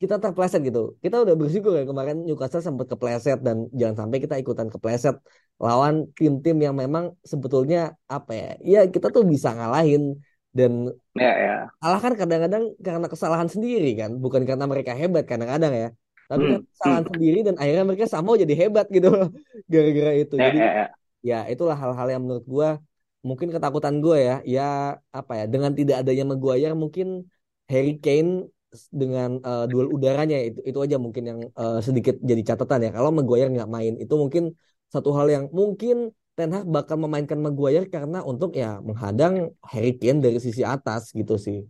kita 0.01 0.15
terpleset 0.23 0.61
gitu. 0.67 0.79
Kita 1.03 1.15
udah 1.23 1.35
bersyukur 1.41 1.71
ya 1.79 1.83
kemarin 1.87 2.17
Newcastle 2.27 2.63
sempat 2.67 2.87
kepleset 2.91 3.39
dan 3.47 3.57
jangan 3.79 3.95
sampai 4.05 4.17
kita 4.23 4.35
ikutan 4.43 4.67
kepleset 4.73 5.15
lawan 5.63 5.95
tim-tim 6.19 6.57
yang 6.65 6.75
memang 6.75 7.05
sebetulnya 7.31 7.95
apa 8.11 8.31
ya? 8.35 8.47
Ya 8.63 8.79
kita 8.93 9.07
tuh 9.15 9.23
bisa 9.33 9.49
ngalahin 9.57 10.19
dan 10.57 10.91
Ya 11.15 11.31
ya. 11.39 11.69
kalah 11.81 11.99
kan 12.05 12.13
kadang-kadang 12.21 12.63
karena 12.85 13.07
kesalahan 13.13 13.49
sendiri 13.53 13.87
kan, 13.99 14.11
bukan 14.23 14.43
karena 14.49 14.65
mereka 14.71 14.91
hebat 14.99 15.23
kadang-kadang 15.31 15.73
ya. 15.81 15.87
Tapi 16.29 16.43
Hmm. 16.43 16.51
kan 16.51 16.59
kesalahan 16.71 17.05
sendiri 17.11 17.37
dan 17.47 17.55
akhirnya 17.61 17.83
mereka 17.89 18.05
sama 18.15 18.31
jadi 18.43 18.53
hebat 18.61 18.85
gitu 18.95 19.07
gara-gara 19.73 20.11
itu. 20.21 20.35
Ya 20.37 20.45
Jadi 20.47 20.59
ya. 20.59 20.65
ya. 20.77 20.95
ya 21.29 21.35
itulah 21.51 21.75
hal-hal 21.81 22.07
yang 22.13 22.21
menurut 22.25 22.45
gua 22.55 22.69
mungkin 23.27 23.47
ketakutan 23.55 23.95
gue 24.03 24.17
ya 24.27 24.33
ya 24.55 24.63
apa 25.19 25.31
ya 25.39 25.43
dengan 25.53 25.71
tidak 25.79 25.95
adanya 26.03 26.23
Maguire 26.31 26.75
mungkin 26.83 27.07
Harry 27.71 27.91
Kane 28.03 28.51
dengan 28.91 29.29
eh, 29.47 29.63
duel 29.71 29.87
udaranya 29.95 30.37
itu 30.47 30.59
itu 30.69 30.79
aja 30.85 30.97
mungkin 31.05 31.23
yang 31.29 31.39
eh, 31.61 31.77
sedikit 31.87 32.15
jadi 32.29 32.41
catatan 32.49 32.79
ya 32.85 32.89
kalau 32.97 33.09
Maguire 33.15 33.47
nggak 33.53 33.69
main 33.75 33.93
itu 34.03 34.13
mungkin 34.23 34.43
satu 34.93 35.09
hal 35.17 35.27
yang 35.35 35.45
mungkin 35.59 36.11
Ten 36.33 36.49
Hag 36.55 36.65
bakal 36.65 36.97
memainkan 36.97 37.37
Maguire 37.45 37.85
karena 37.93 38.17
untuk 38.25 38.57
ya 38.57 38.81
menghadang 38.81 39.53
Harry 39.71 39.93
Kane 40.01 40.19
dari 40.25 40.37
sisi 40.41 40.61
atas 40.65 41.13
gitu 41.13 41.37
sih 41.37 41.61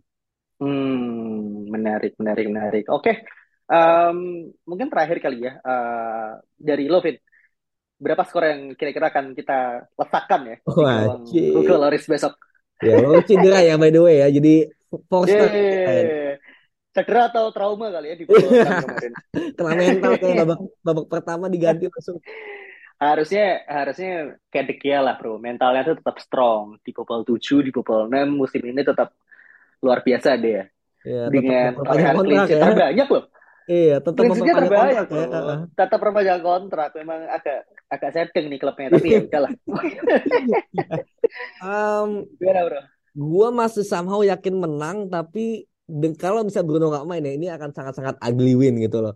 Hmm, 0.60 1.66
menarik, 1.74 2.12
menarik, 2.20 2.46
menarik. 2.50 2.84
Oke, 2.94 3.10
Em, 3.64 4.50
mungkin 4.68 4.92
terakhir 4.92 5.18
kali 5.24 5.48
ya 5.48 5.56
eh, 5.58 6.30
dari 6.56 6.84
lo, 6.88 7.00
Vin. 7.00 7.16
Berapa 7.94 8.26
skor 8.26 8.44
yang 8.44 8.60
kira-kira 8.76 9.08
akan 9.08 9.32
kita 9.32 9.88
letakkan 9.96 10.40
ya 10.44 10.56
di 10.60 10.82
wajib 10.82 11.42
Hugo 11.56 11.74
Lloris 11.78 12.04
besok? 12.04 12.34
ya 12.82 12.98
lo 13.00 13.22
cedera 13.22 13.62
ya 13.62 13.78
by 13.78 13.90
the 13.94 14.00
way 14.02 14.18
ya 14.20 14.28
jadi 14.34 14.54
four 15.08 15.24
star 15.24 15.48
Yeay. 15.48 16.36
Cedera 16.94 17.26
atau 17.26 17.50
trauma 17.50 17.90
kali 17.90 18.06
ya 18.12 18.16
di 18.18 18.24
kemarin. 18.26 19.12
kena 19.58 19.72
mental 19.80 20.12
kayak 20.14 20.36
babak 20.46 20.60
babak 20.82 21.06
pertama 21.10 21.44
diganti 21.50 21.90
langsung 21.90 22.18
Harusnya 22.94 23.66
harusnya 23.66 24.38
kayak 24.54 24.66
De 24.70 24.74
Gea 24.78 25.02
lah, 25.02 25.18
Bro. 25.18 25.42
Mentalnya 25.42 25.82
tuh 25.82 25.98
tetap 25.98 26.16
strong 26.22 26.78
di 26.80 26.94
babak 26.94 27.26
7, 27.26 27.66
di 27.66 27.74
babak 27.74 28.06
6 28.06 28.30
musim 28.30 28.62
ini 28.62 28.80
tetap 28.86 29.10
luar 29.82 30.00
biasa 30.06 30.38
deh 30.38 30.62
ya. 30.62 30.64
Ya, 31.04 31.22
dengan 31.28 31.74
torehan 31.84 32.14
clean 32.16 32.46
sheet 32.48 32.56
ya. 32.56 32.64
terbanyak 32.70 33.08
loh. 33.10 33.24
Iya, 33.70 33.92
tetap 34.04 34.24
memperpanjang 34.28 34.58
terbanyak 34.60 35.04
kontrak 35.08 35.08
ya. 35.08 35.24
loh. 35.24 35.26
Heeh. 35.32 35.58
Tetap 35.78 35.98
perpanjang 36.02 36.40
kontrak. 36.44 36.88
Memang 37.00 37.20
agak 37.36 37.58
agak 37.88 38.10
setting 38.16 38.44
nih 38.52 38.58
klubnya, 38.60 38.88
tapi 38.92 39.06
ya 39.16 39.20
udahlah. 39.24 39.52
Em, 41.62 42.10
Gimana 42.40 42.60
bro? 42.68 42.80
gua 43.16 43.48
masih 43.60 43.84
somehow 43.92 44.20
yakin 44.32 44.54
menang, 44.64 44.98
tapi 45.14 45.40
kalau 46.22 46.40
bisa 46.48 46.60
Bruno 46.66 46.84
nggak 46.92 47.06
main 47.10 47.22
ya, 47.28 47.32
ini 47.38 47.46
akan 47.56 47.70
sangat-sangat 47.76 48.16
ugly 48.26 48.52
win 48.60 48.74
gitu 48.84 48.98
loh. 49.04 49.14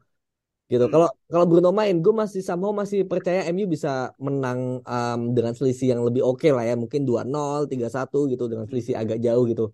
Gitu. 0.72 0.84
Hmm. 0.84 0.92
Kalau 0.94 1.08
kalau 1.32 1.46
Bruno 1.50 1.70
main, 1.80 1.94
gue 2.04 2.14
masih 2.22 2.40
somehow 2.48 2.72
masih 2.82 3.00
percaya 3.10 3.40
MU 3.52 3.66
bisa 3.74 3.90
menang 4.26 4.60
em, 4.90 5.20
dengan 5.36 5.52
selisih 5.58 5.86
yang 5.96 6.02
lebih 6.08 6.22
oke 6.28 6.48
lah 6.56 6.64
ya, 6.70 6.74
mungkin 6.82 7.02
2-0, 7.08 7.58
3-1 7.70 8.18
gitu 8.32 8.44
dengan 8.52 8.66
selisih 8.70 8.94
agak 9.02 9.18
jauh 9.26 9.44
gitu. 9.50 9.64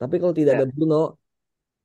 Tapi 0.00 0.14
kalau 0.22 0.34
tidak 0.40 0.52
Ya. 0.54 0.58
ada 0.62 0.66
Bruno 0.72 0.96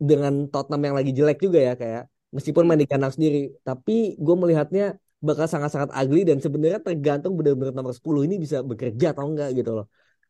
dengan 0.10 0.34
Tottenham 0.52 0.82
yang 0.88 0.96
lagi 1.00 1.12
jelek 1.18 1.38
juga 1.46 1.60
ya 1.68 1.74
kayak 1.82 2.04
meskipun 2.36 2.64
main 2.68 2.80
di 2.84 2.88
kandang 2.92 3.14
sendiri, 3.16 3.38
tapi 3.68 4.16
gue 4.26 4.36
melihatnya 4.42 4.84
bakal 5.28 5.48
sangat-sangat 5.54 5.90
ugly 6.00 6.22
dan 6.30 6.38
sebenarnya 6.46 6.80
tergantung 6.88 7.34
benar-benar 7.40 7.74
nomor 7.78 7.94
10 7.98 8.22
ini 8.28 8.36
bisa 8.44 8.58
bekerja 8.62 9.06
atau 9.14 9.26
enggak 9.30 9.50
gitu 9.58 9.72
loh. 9.78 9.86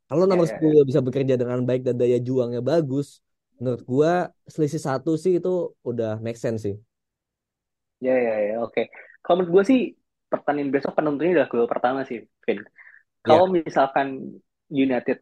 Kalau 0.09 0.23
Ya, 0.29 0.31
nomor 0.31 0.45
ya, 0.47 0.53
10 0.53 0.81
bisa 0.89 1.01
bekerja 1.07 1.35
dengan 1.41 1.59
baik 1.67 1.81
dan 1.87 1.95
daya 2.01 2.17
juangnya 2.27 2.61
bagus, 2.71 3.07
menurut 3.59 3.81
gua 3.91 4.11
selisih 4.53 4.81
satu 4.87 5.11
sih 5.23 5.33
itu 5.39 5.49
udah 5.89 6.09
make 6.25 6.39
sense 6.39 6.61
sih. 6.67 6.75
ya, 8.05 8.13
ya, 8.25 8.33
ya, 8.47 8.53
oke. 8.65 8.81
Kalau 9.23 9.35
menurut 9.41 9.51
gue 9.55 9.63
sih 9.71 9.79
pertandingan 10.31 10.71
besok 10.75 10.93
penentunya 10.97 11.31
udah 11.37 11.47
gol 11.51 11.67
pertama 11.73 11.99
sih, 12.09 12.19
Vin. 12.45 12.59
Kalau 13.25 13.45
misalkan 13.57 14.07
United 14.71 15.17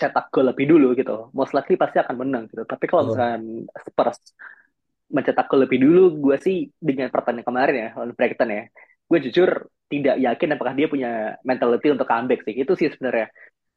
cetak 0.00 0.28
gol 0.32 0.44
lebih 0.52 0.66
dulu 0.72 0.86
gitu, 1.00 1.32
most 1.32 1.52
likely 1.56 1.76
pasti 1.80 1.96
akan 2.04 2.16
menang 2.20 2.44
gitu. 2.52 2.62
Tapi 2.68 2.84
kalau 2.90 3.02
betul. 3.02 3.08
misalkan 3.08 3.64
Spurs 3.80 4.20
mencetak 5.10 5.46
gol 5.50 5.64
lebih 5.64 5.78
dulu, 5.84 6.02
gue 6.18 6.36
sih 6.42 6.56
dengan 6.78 7.08
pertandingan 7.14 7.46
kemarin 7.46 7.76
ya 7.78 7.88
lawan 7.96 8.12
Brighton 8.18 8.50
ya, 8.50 8.62
gue 9.06 9.18
jujur 9.30 9.50
tidak 9.86 10.16
yakin 10.18 10.48
apakah 10.58 10.74
dia 10.74 10.88
punya 10.90 11.10
mentality 11.46 11.86
untuk 11.94 12.08
comeback 12.10 12.40
sih. 12.46 12.54
Itu 12.58 12.72
sih 12.74 12.90
sebenarnya 12.90 13.26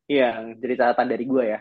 yang 0.10 0.58
jadi 0.62 0.74
catatan 0.80 1.08
dari 1.10 1.26
gue 1.30 1.44
ya. 1.54 1.60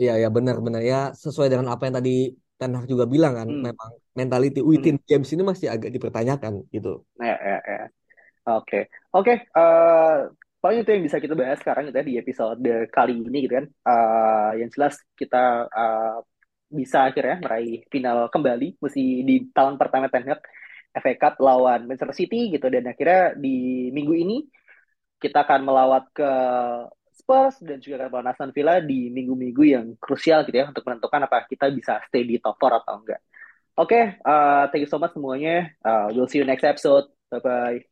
Iya 0.00 0.12
ya 0.22 0.28
benar-benar 0.36 0.82
ya 0.92 0.96
sesuai 1.24 1.48
dengan 1.52 1.68
apa 1.74 1.82
yang 1.86 1.96
tadi 2.00 2.10
Ten 2.58 2.72
Hag 2.76 2.86
juga 2.92 3.04
bilang 3.14 3.32
kan, 3.38 3.48
Hmm, 3.48 3.62
memang 3.66 3.90
mentality 4.18 4.60
hmm. 4.70 4.70
within 4.70 4.96
games 5.08 5.28
ini 5.34 5.42
masih 5.50 5.66
agak 5.74 5.90
dipertanyakan 5.96 6.52
gitu. 6.74 6.88
Ya, 7.20 7.36
ya, 7.38 7.58
ya. 7.62 7.80
Oke, 8.58 8.90
oke. 9.14 9.32
eh, 9.38 10.16
paling 10.62 10.78
itu 10.82 10.90
yang 10.94 11.04
bisa 11.06 11.18
kita 11.22 11.34
bahas 11.38 11.58
sekarang 11.62 11.90
gitu 11.90 11.96
ya 12.02 12.06
di 12.10 12.14
episode 12.22 12.58
kali 12.90 13.12
ini 13.22 13.38
gitu 13.46 13.54
kan. 13.62 13.66
Eh, 13.70 14.50
yang 14.64 14.70
jelas 14.74 14.94
kita 15.20 15.38
eh, 15.70 16.16
bisa 16.72 17.12
akhirnya 17.12 17.36
meraih 17.44 17.84
final 17.92 18.32
kembali, 18.32 18.80
mesti 18.80 19.02
di 19.28 19.34
tahun 19.52 19.76
pertama 19.76 20.08
Ten 20.08 20.24
Hag 20.26 20.40
FA 20.92 21.12
Cup 21.16 21.34
lawan 21.40 21.88
Manchester 21.88 22.12
City 22.16 22.52
gitu 22.52 22.68
dan 22.68 22.84
akhirnya 22.88 23.36
di 23.36 23.88
minggu 23.92 24.12
ini 24.12 24.36
kita 25.22 25.46
akan 25.46 25.60
melawat 25.62 26.04
ke 26.12 26.30
Spurs 27.12 27.60
dan 27.62 27.78
juga 27.78 28.08
ke 28.08 28.18
Aston 28.28 28.50
Villa 28.50 28.80
di 28.82 29.12
minggu-minggu 29.12 29.62
yang 29.62 29.86
krusial 30.00 30.42
gitu 30.48 30.56
ya 30.58 30.66
untuk 30.72 30.82
menentukan 30.88 31.20
apa 31.28 31.46
kita 31.46 31.70
bisa 31.70 32.02
stay 32.08 32.24
di 32.26 32.40
top 32.42 32.56
4 32.58 32.82
atau 32.82 32.94
enggak. 32.98 33.20
Oke, 33.78 34.00
eh, 34.20 34.62
thank 34.68 34.82
you 34.84 34.90
so 34.90 35.00
much 35.00 35.14
semuanya. 35.16 35.72
Eh, 35.80 36.06
we'll 36.12 36.28
see 36.28 36.40
you 36.40 36.48
next 36.48 36.64
episode. 36.64 37.08
Bye-bye. 37.32 37.91